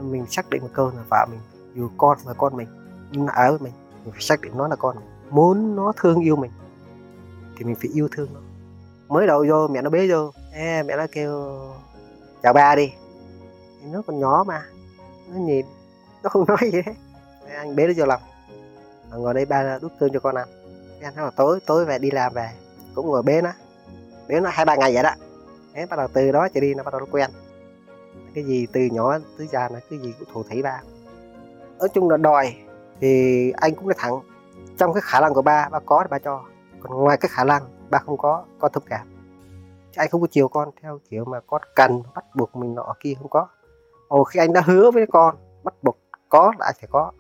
Mình 0.02 0.26
xác 0.26 0.50
định 0.50 0.62
một 0.62 0.70
câu 0.74 0.92
là 0.96 1.04
vợ 1.10 1.26
mình 1.30 1.40
dù 1.76 1.90
con 1.98 2.18
là 2.28 2.34
con 2.34 2.58
mình, 2.58 2.68
nhưng 3.12 3.26
là 3.26 3.34
ở 3.34 3.50
với 3.50 3.60
mình 3.60 3.74
mình 4.04 4.12
phải 4.14 4.22
xác 4.22 4.42
định 4.42 4.52
nó 4.58 4.68
là 4.68 4.76
con 4.76 4.96
mình. 4.96 5.06
Muốn 5.30 5.76
nó 5.76 5.94
thương 5.98 6.20
yêu 6.20 6.36
mình 6.36 6.52
thì 7.58 7.66
mình 7.66 7.76
phải 7.76 7.90
yêu 7.94 8.08
thương 8.12 8.30
nó. 8.34 8.40
Mới 9.08 9.28
đầu 9.28 9.46
vô 9.50 9.68
mẹ 9.68 9.82
nó 9.82 9.90
bế 9.90 10.08
vô 10.08 10.32
e 10.54 10.84
mẹ 10.84 10.98
nó 10.98 11.06
kêu 11.12 11.60
chào 12.44 12.53
ba 12.53 12.75
đi. 12.75 12.94
Em 13.82 13.91
nó 13.91 14.01
còn 14.08 14.20
nhỏ 14.20 14.44
mà. 14.48 14.65
Nó 15.27 15.39
nhìn 15.39 15.65
nó 16.24 16.29
không 16.29 16.46
nói 16.48 16.58
gì 16.62 16.82
hết. 16.86 16.94
Anh 17.56 17.75
bế 17.75 17.88
nó 17.88 17.94
vô 17.98 18.06
lòng. 18.06 18.22
À, 19.12 19.17
ngồi 19.17 19.34
đây 19.34 19.46
ba 19.46 19.79
đút 19.82 19.91
cơm 20.00 20.10
cho 20.13 20.20
con 20.20 20.36
ăn. 20.36 20.48
Cái 21.00 21.08
anh 21.08 21.15
nói 21.15 21.25
là 21.25 21.32
tối 21.36 21.60
tối 21.65 21.86
về 21.86 22.00
đi 22.00 22.12
làm 22.12 22.34
về. 22.34 22.50
Cũng 22.96 23.08
ngồi 23.08 23.24
bế 23.24 23.41
nó. 23.41 23.51
Bế 24.27 24.39
nó 24.39 24.50
hai 24.53 24.65
ba 24.65 24.75
ngày 24.75 24.94
vậy 24.94 25.03
đó. 25.03 25.12
Thế 25.74 25.86
bắt 25.86 25.96
đầu 25.96 26.08
từ 26.13 26.32
đó 26.32 26.48
trở 26.53 26.62
đi 26.62 26.74
nó 26.74 26.84
bắt 26.84 26.91
đầu 26.91 27.00
nó 27.00 27.08
quen. 27.12 27.29
Cái 28.36 28.44
gì 28.44 28.67
từ 28.74 28.82
nhỏ 28.82 29.17
tới 29.38 29.48
già 29.51 29.70
là 29.70 29.79
cái 29.89 30.00
gì 30.00 30.13
cũng 30.20 30.29
thủ 30.34 30.44
thủy 30.44 30.62
ba. 30.62 30.82
Nói 31.79 31.89
chung 31.94 32.10
là 32.10 32.17
đòi 32.17 32.56
thì 33.01 33.51
anh 33.51 33.75
cũng 33.75 33.88
nói 33.88 33.96
thẳng. 33.98 34.20
Trong 34.77 34.94
cái 34.94 35.01
khả 35.06 35.20
năng 35.20 35.34
của 35.34 35.41
ba 35.41 35.70
ba 35.72 35.79
có 35.79 36.03
thì 36.03 36.08
ba 36.12 36.20
cho. 36.20 36.44
Còn 36.82 36.98
ngoài 36.98 37.17
cái 37.17 37.29
khả 37.34 37.44
năng 37.44 37.63
ba 37.89 38.00
không 38.00 38.17
có 38.17 38.46
con 38.60 38.72
thông 38.72 38.84
cảm 38.89 39.16
anh 39.98 40.10
không 40.10 40.22
có 40.22 40.27
chiều 40.32 40.48
con 40.48 40.70
theo 40.82 41.00
kiểu 41.10 41.25
mà 41.25 41.39
con 41.48 41.62
cần 41.75 42.04
bắt 42.16 42.25
buộc 42.36 42.56
mình 42.56 42.75
nọ 42.75 42.96
kia 43.00 43.13
không 43.18 43.30
có. 43.30 43.48
Ồ 44.08 44.24
khi 44.24 44.39
anh 44.39 44.54
đã 44.54 44.62
hứa 44.66 44.92
với 44.92 45.06
con 45.12 45.36
bắt 45.63 45.74
buộc 45.84 45.98
có 46.30 46.54
là 46.60 46.66
anh 46.66 46.75
phải 46.80 46.89
có. 46.92 47.12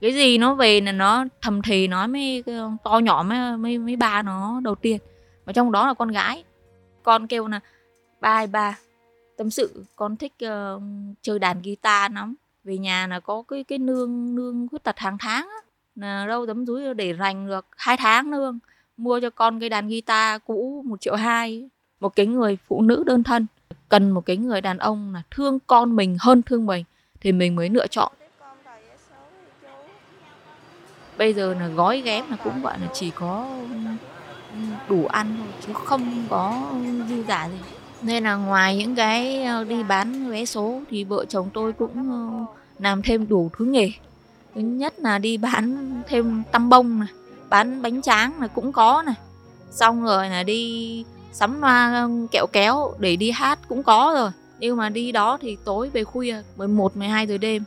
Cái 0.00 0.14
gì 0.14 0.38
nó 0.38 0.54
về 0.54 0.80
là 0.80 0.92
nó 0.92 1.24
thầm 1.42 1.62
thì 1.62 1.88
nói 1.88 2.08
mới 2.08 2.44
to 2.84 2.98
nhỏ 2.98 3.22
mới 3.22 3.56
mới 3.56 3.78
mới 3.78 3.96
ba 3.96 4.22
nó 4.22 4.60
đầu 4.64 4.74
tiên. 4.74 4.98
Và 5.44 5.52
trong 5.52 5.72
đó 5.72 5.86
là 5.86 5.94
con 5.94 6.08
gái. 6.08 6.44
Con 7.02 7.26
kêu 7.26 7.48
là 7.48 7.60
ba 8.20 8.38
ơi 8.38 8.46
ba 8.46 8.78
tâm 9.36 9.50
sự 9.50 9.84
con 9.96 10.16
thích 10.16 10.32
uh, 10.44 10.82
chơi 11.22 11.38
đàn 11.38 11.62
guitar 11.62 12.12
lắm. 12.12 12.34
Về 12.64 12.78
nhà 12.78 13.06
là 13.06 13.20
có 13.20 13.42
cái 13.48 13.64
cái 13.64 13.78
nương 13.78 14.34
nương 14.34 14.68
khuyết 14.68 14.82
tật 14.82 14.98
hàng 14.98 15.16
tháng 15.20 15.48
á. 15.48 15.60
Là 15.94 16.26
đâu 16.26 16.46
tấm 16.46 16.66
túi 16.66 16.94
để 16.94 17.14
dành 17.18 17.46
được 17.46 17.66
hai 17.76 17.96
tháng 17.96 18.30
nương 18.30 18.40
vâng. 18.40 18.58
mua 18.96 19.20
cho 19.20 19.30
con 19.30 19.60
cái 19.60 19.68
đàn 19.68 19.88
guitar 19.88 20.40
cũ 20.46 20.82
một 20.86 21.00
triệu 21.00 21.14
hai 21.14 21.68
một 22.00 22.16
cái 22.16 22.26
người 22.26 22.58
phụ 22.68 22.82
nữ 22.82 23.04
đơn 23.06 23.22
thân. 23.22 23.46
Cần 23.88 24.10
một 24.10 24.26
cái 24.26 24.36
người 24.36 24.60
đàn 24.60 24.78
ông 24.78 25.14
là 25.14 25.22
thương 25.30 25.58
con 25.66 25.96
mình 25.96 26.16
hơn 26.20 26.42
thương 26.42 26.66
mình, 26.66 26.84
thì 27.20 27.32
mình 27.32 27.56
mới 27.56 27.68
lựa 27.68 27.86
chọn. 27.86 28.12
Bây 31.18 31.34
giờ 31.34 31.54
là 31.54 31.68
gói 31.68 32.00
ghém 32.00 32.30
là 32.30 32.36
cũng 32.44 32.62
gọi 32.62 32.78
là 32.80 32.86
chỉ 32.92 33.10
có 33.10 33.56
đủ 34.88 35.06
ăn 35.06 35.36
thôi, 35.38 35.46
chứ 35.66 35.72
không 35.72 36.24
có 36.28 36.72
dư 37.08 37.24
giả 37.24 37.48
gì. 37.48 37.58
Nên 38.02 38.24
là 38.24 38.34
ngoài 38.34 38.76
những 38.76 38.94
cái 38.94 39.44
ờ, 39.44 39.64
đi 39.64 39.82
bán 39.82 40.28
vé 40.28 40.44
số 40.44 40.80
thì 40.90 41.04
vợ 41.04 41.24
chồng 41.24 41.50
tôi 41.54 41.72
cũng 41.72 42.10
ờ, 42.10 42.44
làm 42.78 43.02
thêm 43.02 43.28
đủ 43.28 43.50
thứ 43.58 43.64
nghề. 43.64 43.90
Thứ 44.54 44.60
nhất 44.60 44.94
là 44.98 45.18
đi 45.18 45.36
bán 45.36 45.90
thêm 46.06 46.42
tăm 46.52 46.68
bông 46.68 47.00
này, 47.00 47.08
bán 47.48 47.82
bánh 47.82 48.02
tráng 48.02 48.40
là 48.40 48.46
cũng 48.46 48.72
có 48.72 49.02
này. 49.06 49.14
Xong 49.70 50.04
rồi 50.04 50.28
là 50.28 50.42
đi 50.42 51.04
sắm 51.32 51.60
loa 51.60 52.08
kẹo 52.30 52.46
kéo 52.46 52.94
để 52.98 53.16
đi 53.16 53.30
hát 53.30 53.58
cũng 53.68 53.82
có 53.82 54.12
rồi. 54.18 54.30
Nhưng 54.58 54.76
mà 54.76 54.88
đi 54.88 55.12
đó 55.12 55.38
thì 55.40 55.56
tối 55.64 55.90
về 55.92 56.04
khuya 56.04 56.42
11 56.56 56.96
12 56.96 57.26
giờ 57.26 57.38
đêm. 57.38 57.64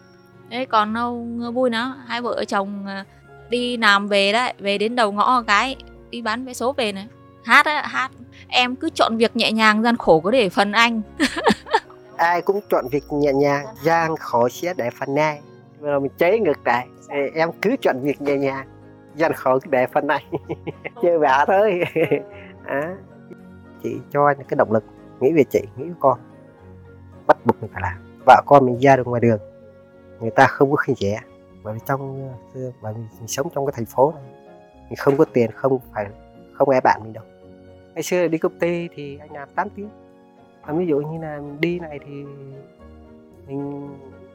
Thế 0.52 0.66
còn 0.66 0.94
đâu 0.94 1.28
vui 1.54 1.70
nữa. 1.70 1.96
Hai 2.08 2.22
vợ 2.22 2.46
chồng 2.46 2.86
à, 2.88 3.06
đi 3.50 3.78
làm 3.78 4.08
về 4.08 4.32
đấy 4.32 4.54
về 4.60 4.78
đến 4.78 4.96
đầu 4.96 5.12
ngõ 5.12 5.42
cái 5.42 5.76
đi 6.10 6.22
bán 6.22 6.46
vé 6.46 6.54
số 6.54 6.74
về 6.74 6.92
này. 6.92 7.08
Hát 7.44 7.66
á 7.66 7.82
hát. 7.88 8.12
Em 8.48 8.76
cứ 8.76 8.90
chọn 8.96 9.18
việc 9.18 9.36
nhẹ 9.36 9.52
nhàng 9.52 9.84
gian 9.84 9.98
khổ 9.98 10.20
có 10.20 10.32
để 10.32 10.50
phần 10.50 10.72
anh. 10.72 11.02
Ai 12.18 12.42
cũng 12.42 12.60
chọn 12.70 12.86
việc 12.92 13.04
nhẹ 13.12 13.34
nhàng 13.34 13.66
gian 13.84 14.16
khổ 14.18 14.50
sẽ 14.50 14.74
để 14.78 14.90
phần 15.00 15.16
ai. 15.16 15.40
Mà 15.82 16.00
mình 16.00 16.12
chế 16.18 16.40
ngược 16.40 16.68
lại 16.68 16.88
em 17.36 17.50
cứ 17.62 17.76
chọn 17.82 17.96
việc 18.04 18.22
nhẹ 18.22 18.36
nhàng 18.36 18.68
gian 19.16 19.34
khổ 19.34 19.60
để 19.70 19.88
phần 19.94 20.08
anh. 20.08 20.24
Chơi 21.02 21.20
vả 21.20 21.46
thôi. 21.48 21.82
À, 22.66 22.96
chị 23.84 23.98
cho 24.12 24.28
anh 24.28 24.38
cái 24.38 24.56
động 24.58 24.72
lực 24.72 24.84
nghĩ 25.20 25.34
về 25.34 25.44
chị 25.50 25.62
nghĩ 25.78 25.84
về 25.84 25.96
con. 26.00 26.20
Bắt 27.28 27.46
buộc 27.46 27.62
mình 27.62 27.72
phải 27.74 27.82
làm. 27.82 28.22
Vợ 28.26 28.42
con 28.46 28.66
mình 28.66 28.78
ra 28.80 28.96
được 28.96 29.08
ngoài 29.08 29.22
đường 29.22 29.40
người 30.24 30.32
ta 30.32 30.48
không 30.48 30.72
có 30.72 30.76
khinh 30.76 30.96
rẻ 30.96 31.22
bởi 31.64 31.74
vì 31.74 31.80
trong 31.86 32.30
ờ, 32.54 32.72
bởi 32.82 32.94
vì 32.94 33.02
mình 33.20 33.28
sống 33.28 33.48
trong 33.56 33.66
cái 33.66 33.74
thành 33.76 33.86
phố 33.86 34.14
này 34.16 34.24
mình 34.90 34.96
không 34.98 35.18
có 35.18 35.26
tiền 35.26 35.52
không 35.52 35.80
phải 35.94 36.06
không 36.54 36.70
ai 36.70 36.82
bạn 36.82 37.02
mình 37.04 37.14
đâu. 37.14 37.24
Ngày 37.94 38.04
xưa 38.04 38.28
đi 38.28 38.38
công 38.38 38.60
ty 38.60 38.88
thì 38.96 39.18
anh 39.18 39.32
làm 39.34 39.50
8 39.56 39.70
tiếng. 39.70 39.90
Và 40.66 40.74
ví 40.74 40.86
dụ 40.88 40.98
như 40.98 41.22
là 41.22 41.42
đi 41.60 41.80
này 41.80 42.00
thì 42.06 42.24
mình 43.48 43.90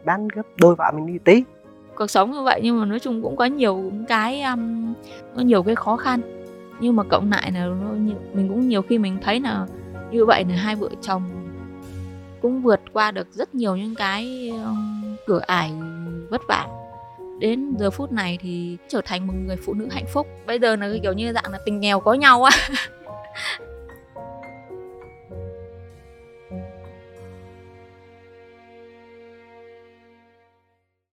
bán 0.05 0.29
gấp 0.29 0.43
đôi 0.61 0.75
vợ 0.75 0.91
mình 0.95 1.07
đi 1.07 1.19
tí. 1.19 1.45
Cuộc 1.95 2.07
sống 2.07 2.31
như 2.31 2.43
vậy 2.43 2.61
nhưng 2.65 2.81
mà 2.81 2.87
nói 2.87 3.01
chung 3.01 3.23
cũng 3.23 3.37
có 3.37 3.45
nhiều 3.45 3.93
cái 4.09 4.43
um, 4.43 4.95
có 5.37 5.43
nhiều 5.43 5.63
cái 5.63 5.75
khó 5.75 5.97
khăn 5.97 6.21
nhưng 6.81 6.97
mà 6.97 7.03
cộng 7.03 7.31
lại 7.31 7.53
là 7.53 7.67
mình 8.35 8.49
cũng 8.49 8.69
nhiều 8.69 8.83
khi 8.83 8.99
mình 8.99 9.19
thấy 9.23 9.41
là 9.41 9.67
như 10.11 10.27
vậy 10.27 10.45
là 10.49 10.57
hai 10.57 10.77
vợ 10.77 10.88
chồng 11.03 11.23
cũng 12.43 12.62
vượt 12.62 12.81
qua 12.93 13.11
được 13.11 13.33
rất 13.33 13.55
nhiều 13.55 13.77
những 13.77 13.95
cái 13.95 14.53
cửa 15.27 15.41
ải 15.47 15.73
vất 16.31 16.41
vả. 16.49 16.67
Đến 17.38 17.75
giờ 17.79 17.91
phút 17.91 18.12
này 18.12 18.38
thì 18.41 18.77
trở 18.88 19.01
thành 19.05 19.27
một 19.27 19.35
người 19.47 19.57
phụ 19.57 19.75
nữ 19.75 19.88
hạnh 19.91 20.07
phúc. 20.12 20.27
Bây 20.47 20.59
giờ 20.59 20.77
là 20.77 20.93
kiểu 21.03 21.12
như 21.12 21.33
dạng 21.33 21.53
là 21.53 21.59
tình 21.64 21.81
nghèo 21.81 22.01
có 22.01 22.14
nhau 22.14 22.45
á. 22.45 22.53